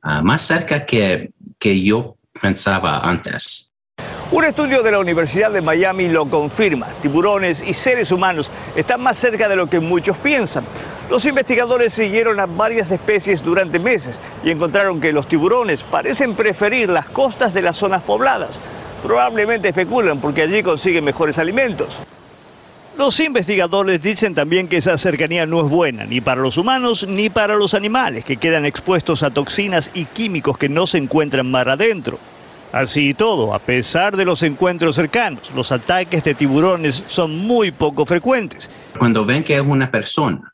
Ah, 0.01 0.21
más 0.21 0.41
cerca 0.41 0.85
que, 0.85 1.31
que 1.57 1.81
yo 1.81 2.17
pensaba 2.39 2.99
antes. 2.99 3.71
Un 4.29 4.43
estudio 4.43 4.83
de 4.83 4.91
la 4.91 4.99
Universidad 4.99 5.51
de 5.51 5.61
Miami 5.61 6.09
lo 6.09 6.29
confirma. 6.29 6.87
Tiburones 7.01 7.63
y 7.63 7.73
seres 7.73 8.11
humanos 8.11 8.51
están 8.75 9.01
más 9.01 9.17
cerca 9.17 9.47
de 9.47 9.55
lo 9.55 9.67
que 9.69 9.79
muchos 9.79 10.17
piensan. 10.17 10.65
Los 11.09 11.25
investigadores 11.25 11.93
siguieron 11.93 12.37
a 12.41 12.47
varias 12.47 12.91
especies 12.91 13.41
durante 13.41 13.79
meses 13.79 14.19
y 14.43 14.51
encontraron 14.51 14.99
que 14.99 15.13
los 15.13 15.25
tiburones 15.25 15.83
parecen 15.83 16.35
preferir 16.35 16.89
las 16.89 17.07
costas 17.07 17.53
de 17.53 17.61
las 17.61 17.77
zonas 17.77 18.03
pobladas. 18.03 18.59
Probablemente 19.01 19.69
especulan 19.69 20.19
porque 20.19 20.41
allí 20.41 20.61
consiguen 20.61 21.05
mejores 21.05 21.39
alimentos. 21.39 22.01
Los 22.97 23.21
investigadores 23.21 24.01
dicen 24.01 24.35
también 24.35 24.67
que 24.67 24.77
esa 24.77 24.97
cercanía 24.97 25.45
no 25.45 25.63
es 25.63 25.69
buena 25.69 26.03
ni 26.03 26.19
para 26.19 26.41
los 26.41 26.57
humanos 26.57 27.07
ni 27.07 27.29
para 27.29 27.55
los 27.55 27.73
animales 27.73 28.25
que 28.25 28.35
quedan 28.35 28.65
expuestos 28.65 29.23
a 29.23 29.29
toxinas 29.29 29.91
y 29.93 30.05
químicos 30.05 30.57
que 30.57 30.67
no 30.67 30.87
se 30.87 30.97
encuentran 30.97 31.49
mar 31.49 31.69
adentro. 31.69 32.19
Así 32.73 33.09
y 33.09 33.13
todo, 33.13 33.53
a 33.53 33.59
pesar 33.59 34.17
de 34.17 34.25
los 34.25 34.43
encuentros 34.43 34.95
cercanos, 34.95 35.53
los 35.55 35.71
ataques 35.71 36.21
de 36.25 36.33
tiburones 36.33 37.05
son 37.07 37.37
muy 37.37 37.71
poco 37.71 38.05
frecuentes. 38.05 38.69
Cuando 38.99 39.25
ven 39.25 39.45
que 39.45 39.55
es 39.55 39.61
una 39.61 39.89
persona, 39.89 40.53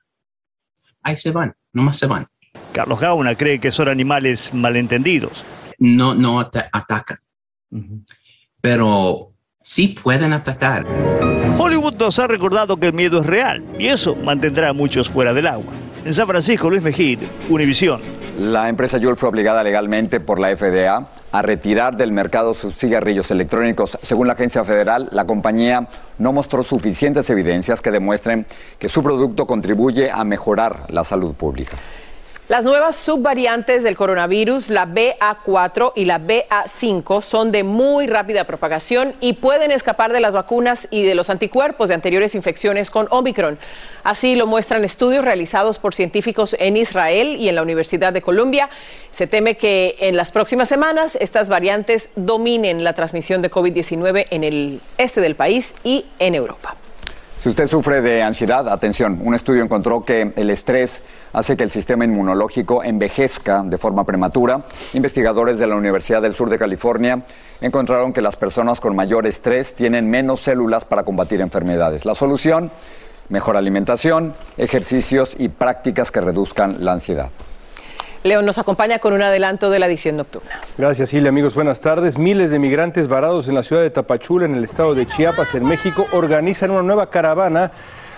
ahí 1.03 1.15
se 1.17 1.31
van, 1.31 1.53
nomás 1.73 1.97
se 1.97 2.07
van. 2.07 2.27
Carlos 2.71 2.99
Gauna 2.99 3.35
cree 3.35 3.59
que 3.59 3.71
son 3.71 3.87
animales 3.89 4.53
malentendidos. 4.53 5.45
No, 5.79 6.13
no 6.15 6.39
ata- 6.39 6.69
atacan, 6.71 7.17
pero 8.61 9.31
sí 9.61 9.97
pueden 10.01 10.33
atacar. 10.33 10.85
Hollywood 11.57 11.95
nos 11.95 12.17
ha 12.19 12.27
recordado 12.27 12.77
que 12.77 12.87
el 12.87 12.93
miedo 12.93 13.19
es 13.19 13.25
real 13.25 13.63
y 13.77 13.87
eso 13.87 14.15
mantendrá 14.15 14.69
a 14.69 14.73
muchos 14.73 15.09
fuera 15.09 15.33
del 15.33 15.47
agua. 15.47 15.73
En 16.05 16.13
San 16.13 16.27
Francisco, 16.27 16.69
Luis 16.69 16.81
Mejid, 16.81 17.19
Univisión. 17.49 18.01
La 18.37 18.67
empresa 18.69 18.99
Juul 19.01 19.15
fue 19.15 19.29
obligada 19.29 19.63
legalmente 19.63 20.19
por 20.19 20.39
la 20.39 20.55
FDA 20.55 21.07
a 21.33 21.41
retirar 21.41 21.97
del 21.97 22.11
mercado 22.11 22.53
sus 22.53 22.75
cigarrillos 22.75 23.31
electrónicos. 23.31 23.97
Según 24.03 24.27
la 24.27 24.33
agencia 24.33 24.63
federal, 24.63 25.09
la 25.11 25.25
compañía 25.25 25.87
no 26.19 26.31
mostró 26.31 26.63
suficientes 26.63 27.27
evidencias 27.31 27.81
que 27.81 27.89
demuestren 27.89 28.45
que 28.77 28.87
su 28.87 29.01
producto 29.01 29.47
contribuye 29.47 30.11
a 30.11 30.23
mejorar 30.23 30.85
la 30.89 31.03
salud 31.03 31.33
pública. 31.33 31.75
Las 32.49 32.65
nuevas 32.65 32.97
subvariantes 32.97 33.83
del 33.83 33.95
coronavirus, 33.95 34.69
la 34.69 34.85
BA4 34.85 35.93
y 35.95 36.03
la 36.03 36.19
BA5, 36.19 37.21
son 37.21 37.53
de 37.53 37.63
muy 37.63 38.05
rápida 38.05 38.43
propagación 38.43 39.15
y 39.21 39.31
pueden 39.31 39.71
escapar 39.71 40.11
de 40.11 40.19
las 40.19 40.33
vacunas 40.33 40.89
y 40.91 41.03
de 41.03 41.15
los 41.15 41.29
anticuerpos 41.29 41.87
de 41.87 41.95
anteriores 41.95 42.35
infecciones 42.35 42.89
con 42.89 43.07
Omicron. 43.11 43.57
Así 44.03 44.35
lo 44.35 44.45
muestran 44.45 44.83
estudios 44.83 45.23
realizados 45.23 45.79
por 45.79 45.95
científicos 45.95 46.53
en 46.59 46.75
Israel 46.75 47.37
y 47.37 47.47
en 47.47 47.55
la 47.55 47.61
Universidad 47.61 48.11
de 48.11 48.21
Columbia. 48.21 48.69
Se 49.13 49.25
teme 49.25 49.55
que 49.55 49.95
en 50.01 50.17
las 50.17 50.31
próximas 50.31 50.67
semanas 50.67 51.17
estas 51.21 51.47
variantes 51.47 52.09
dominen 52.17 52.83
la 52.83 52.91
transmisión 52.91 53.41
de 53.41 53.49
COVID-19 53.49 54.25
en 54.31 54.43
el 54.43 54.81
este 54.97 55.21
del 55.21 55.35
país 55.35 55.75
y 55.85 56.03
en 56.19 56.35
Europa. 56.35 56.75
Si 57.43 57.49
usted 57.49 57.67
sufre 57.67 58.01
de 58.01 58.23
ansiedad, 58.23 58.69
atención, 58.69 59.19
un 59.21 59.35
estudio 59.35 59.65
encontró 59.65 60.05
que 60.05 60.31
el 60.37 60.49
estrés 60.49 61.01
hace 61.33 61.57
que 61.57 61.65
el 61.65 61.71
sistema 61.71 62.05
inmunológico 62.05 62.85
envejezca 62.85 63.63
de 63.63 63.77
forma 63.77 64.05
prematura. 64.05 64.61
Investigadores 64.93 65.59
de 65.59 65.67
la 65.67 65.75
Universidad 65.75 66.21
del 66.21 66.35
Sur 66.35 66.49
de 66.49 66.57
California 66.57 67.23
encontraron 67.59 68.13
que 68.13 68.21
las 68.21 68.37
personas 68.37 68.79
con 68.79 68.95
mayor 68.95 69.27
estrés 69.27 69.75
tienen 69.75 70.09
menos 70.09 70.39
células 70.39 70.85
para 70.85 71.03
combatir 71.03 71.41
enfermedades. 71.41 72.05
La 72.05 72.15
solución, 72.15 72.71
mejor 73.27 73.57
alimentación, 73.57 74.35
ejercicios 74.55 75.35
y 75.37 75.49
prácticas 75.49 76.11
que 76.11 76.21
reduzcan 76.21 76.77
la 76.85 76.93
ansiedad. 76.93 77.27
León 78.23 78.45
nos 78.45 78.57
acompaña 78.57 78.99
con 78.99 79.13
un 79.13 79.21
adelanto 79.21 79.69
de 79.69 79.79
la 79.79 79.87
edición 79.87 80.17
nocturna. 80.17 80.61
Gracias, 80.77 81.09
Silvia. 81.09 81.29
Amigos, 81.29 81.55
buenas 81.55 81.81
tardes. 81.81 82.17
Miles 82.17 82.51
de 82.51 82.59
migrantes 82.59 83.07
varados 83.07 83.47
en 83.47 83.55
la 83.55 83.63
ciudad 83.63 83.81
de 83.81 83.89
Tapachula, 83.89 84.45
en 84.45 84.55
el 84.55 84.63
estado 84.63 84.95
de 84.95 85.05
Chiapas, 85.05 85.53
en 85.55 85.65
México, 85.65 86.05
organizan 86.13 86.71
una 86.71 86.83
nueva 86.83 87.09
caravana 87.09 87.71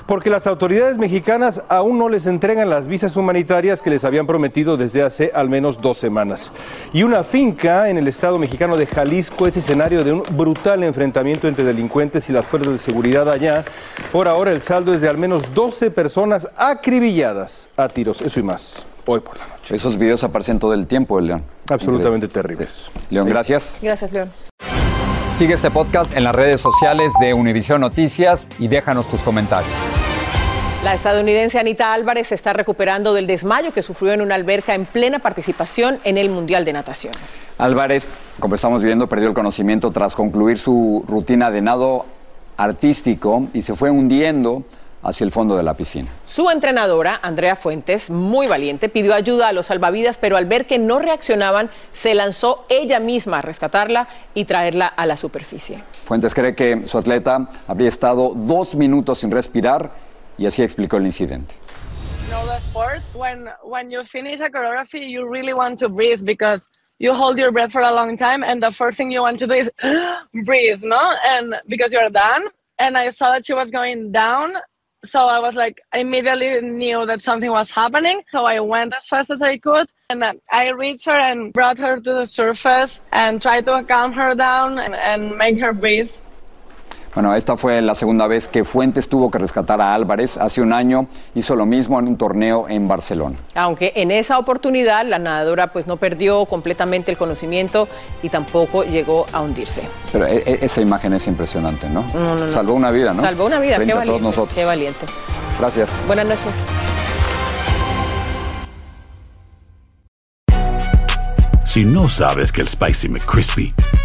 porque 0.06 0.30
las 0.30 0.46
autoridades 0.48 0.98
mexicanas 0.98 1.64
aún 1.68 1.98
no 1.98 2.10
les 2.10 2.28
entregan 2.28 2.70
las 2.70 2.88
visas 2.88 3.18
humanitarias 3.18 3.82
que 3.82 3.90
les 3.90 4.06
habían 4.06 4.28
prometido 4.28 4.78
desde 4.78 5.02
hace 5.02 5.32
al 5.34 5.50
menos 5.50 5.82
dos 5.82 5.98
semanas. 5.98 6.52
Y 6.94 7.04
una 7.04 7.24
finca 7.24 7.90
en 7.90 7.98
el 7.98 8.08
estado 8.08 8.38
mexicano 8.38 8.78
de 8.78 8.86
Jalisco 8.86 9.48
es 9.48 9.58
escenario 9.58 10.04
de 10.04 10.14
un 10.14 10.24
brutal 10.32 10.84
enfrentamiento 10.84 11.48
entre 11.48 11.66
delincuentes 11.66 12.30
y 12.30 12.34
las 12.34 12.46
fuerzas 12.46 12.74
de 12.74 12.78
seguridad 12.78 13.30
allá. 13.30 13.66
Por 14.12 14.28
ahora 14.28 14.52
el 14.52 14.62
saldo 14.62 14.94
es 14.94 15.02
de 15.02 15.10
al 15.10 15.18
menos 15.18 15.54
12 15.54 15.92
personas 15.92 16.50
acribilladas 16.56 17.70
a 17.76 17.88
tiros, 17.88 18.22
eso 18.22 18.40
y 18.40 18.44
más, 18.44 18.86
hoy 19.06 19.20
por 19.20 19.38
la 19.38 19.48
noche. 19.48 19.76
Esos 19.76 19.98
videos 19.98 20.24
aparecen 20.24 20.60
todo 20.60 20.74
el 20.74 20.88
tiempo, 20.88 21.20
León. 21.20 21.44
Absolutamente 21.70 22.28
terribles. 22.28 22.90
León, 23.10 23.28
gracias. 23.28 23.80
Gracias, 23.82 24.12
León. 24.12 24.32
Sigue 25.38 25.56
este 25.56 25.70
podcast 25.70 26.16
en 26.16 26.24
las 26.24 26.34
redes 26.34 26.62
sociales 26.62 27.12
de 27.20 27.34
Univision 27.34 27.82
Noticias 27.82 28.48
y 28.58 28.70
déjanos 28.70 29.10
tus 29.10 29.20
comentarios. 29.22 29.74
La 30.86 30.94
estadounidense 30.94 31.58
Anita 31.58 31.94
Álvarez 31.94 32.28
se 32.28 32.36
está 32.36 32.54
recuperando 32.54 33.14
del 33.14 33.26
desmayo 33.28 33.74
que 33.74 33.82
sufrió 33.82 34.14
en 34.14 34.22
una 34.22 34.36
alberca 34.36 34.76
en 34.76 34.86
plena 34.86 35.20
participación 35.20 36.00
en 36.04 36.18
el 36.18 36.30
Mundial 36.30 36.64
de 36.64 36.74
Natación. 36.74 37.12
Álvarez, 37.58 38.08
como 38.40 38.56
estamos 38.56 38.84
viendo, 38.84 39.10
perdió 39.10 39.28
el 39.28 39.34
conocimiento 39.34 39.92
tras 39.92 40.14
concluir 40.14 40.60
su 40.60 41.04
rutina 41.08 41.50
de 41.50 41.62
nado 41.62 42.06
artístico 42.56 43.48
y 43.52 43.64
se 43.64 43.76
fue 43.76 43.90
hundiendo 43.90 44.64
hacia 45.06 45.24
el 45.24 45.32
fondo 45.32 45.56
de 45.56 45.64
la 45.64 45.76
piscina. 45.76 46.10
Su 46.24 46.50
entrenadora, 46.50 47.20
Andrea 47.22 47.56
Fuentes, 47.56 48.10
muy 48.10 48.48
valiente, 48.48 48.90
pidió 48.90 49.14
ayuda 49.14 49.48
a 49.48 49.54
los 49.54 49.68
salvavidas, 49.68 50.18
pero 50.18 50.36
al 50.36 50.46
ver 50.46 50.66
que 50.66 50.80
no 50.80 51.00
reaccionaban, 51.00 51.70
se 51.94 52.16
lanzó 52.16 52.66
ella 52.70 53.00
misma 53.00 53.38
a 53.38 53.42
rescatarla 53.42 54.08
y 54.34 54.46
traerla 54.46 54.88
a 54.88 55.06
la 55.06 55.16
superficie. 55.16 55.84
Fuentes 56.06 56.34
cree 56.34 56.56
que 56.56 56.84
su 56.88 56.98
atleta 56.98 57.50
habría 57.68 57.88
estado 57.88 58.34
dos 58.36 58.76
minutos 58.76 59.20
sin 59.20 59.32
respirar 59.32 59.92
y 60.38 60.48
así 60.48 60.64
explicó 60.64 60.98
el 60.98 61.06
incidente. 61.06 61.56
know 62.30 62.46
the 62.48 62.60
sport 62.60 63.02
when 63.14 63.50
when 63.64 63.92
you 63.92 64.04
finish 64.04 64.42
a 64.42 64.50
choreography 64.50 65.08
you 65.08 65.28
really 65.28 65.54
want 65.54 65.78
to 65.78 65.88
breathe 65.88 66.24
because 66.24 66.70
you 66.98 67.14
hold 67.14 67.38
your 67.38 67.52
breath 67.52 67.72
for 67.72 67.82
a 67.82 67.94
long 67.94 68.18
time 68.18 68.44
and 68.44 68.64
the 68.64 68.72
first 68.72 68.98
thing 68.98 69.12
you 69.12 69.22
want 69.22 69.38
to 69.38 69.48
do 69.48 69.54
is 69.54 69.70
breathe 70.46 70.82
no 70.84 71.14
and 71.24 71.56
because 71.68 71.94
you're 71.94 72.10
done 72.10 72.44
and 72.80 72.98
i 72.98 73.10
saw 73.12 73.32
that 73.32 73.46
she 73.46 73.54
was 73.54 73.70
going 73.70 74.12
down 74.12 74.54
so 75.06 75.20
i 75.20 75.40
was 75.40 75.56
like 75.56 75.80
I 75.94 76.00
immediately 76.00 76.62
knew 76.62 77.06
that 77.06 77.22
something 77.22 77.52
was 77.52 77.70
happening. 77.72 78.22
So 78.34 78.46
i 78.46 78.60
went 78.60 78.94
as 78.94 79.08
fast 79.08 79.30
as 79.30 79.42
i 79.42 79.58
could 79.58 79.88
and 80.10 80.24
uh, 80.24 80.34
i 80.52 80.70
reached 80.70 81.06
her 81.06 81.20
and 81.30 81.54
brought 81.54 81.78
her 81.78 81.96
to 81.98 82.14
the 82.20 82.26
surface 82.26 83.00
and 83.12 83.42
tried 83.42 83.66
to 83.66 83.84
calm 83.84 84.14
her 84.14 84.36
down 84.36 84.80
and, 84.80 84.96
and 84.96 85.38
make 85.38 85.60
her 85.60 85.74
breathe 85.74 86.12
Bueno, 87.16 87.34
esta 87.34 87.56
fue 87.56 87.82
la 87.82 87.96
segunda 87.96 88.28
vez 88.28 88.50
que 88.50 88.66
Fuentes 88.66 89.08
tuvo 89.08 89.32
que 89.32 89.38
rescatar 89.38 89.80
a 89.80 89.96
Álvarez. 89.96 90.38
Hace 90.38 90.62
un 90.62 90.74
año 90.74 91.08
hizo 91.34 91.56
lo 91.56 91.66
mismo 91.66 91.98
en 91.98 92.10
un 92.10 92.18
torneo 92.18 92.68
en 92.68 92.90
Barcelona. 92.90 93.38
Aunque 93.56 93.94
en 93.96 94.12
esa 94.12 94.38
oportunidad 94.38 95.06
la 95.06 95.18
nadadora 95.18 95.72
pues 95.72 95.88
no 95.88 95.96
perdió 95.96 96.46
completamente 96.46 97.12
el 97.12 97.18
conocimiento 97.18 97.88
y 98.22 98.28
tampoco 98.28 98.84
llegó 98.84 99.26
a 99.32 99.40
hundirse. 99.40 99.84
Pero 100.12 100.26
e, 100.28 100.44
e, 100.46 100.60
esa 100.66 100.82
imagen 100.82 101.14
es 101.14 101.26
impresionante, 101.28 101.88
¿no? 101.88 102.04
No, 102.14 102.36
no, 102.36 102.36
no. 102.36 102.52
Salvó 102.52 102.74
una 102.74 102.92
vida, 102.92 103.14
¿no? 103.14 103.24
Salvó 103.24 103.46
una 103.46 103.62
vida, 103.62 103.78
Frente 103.78 103.94
qué 103.94 104.00
a 104.00 104.04
todos 104.04 104.08
valiente. 104.08 104.24
nosotros. 104.28 104.54
Qué 104.54 104.66
valiente. 104.66 105.06
Gracias. 105.58 105.90
Buenas 106.08 106.28
noches. 106.28 106.52
Si 111.64 111.86
no 111.86 112.10
sabes 112.10 112.52
que 112.52 112.60
el 112.60 112.68
Spicy 112.68 113.08
McCrispy 113.08 113.74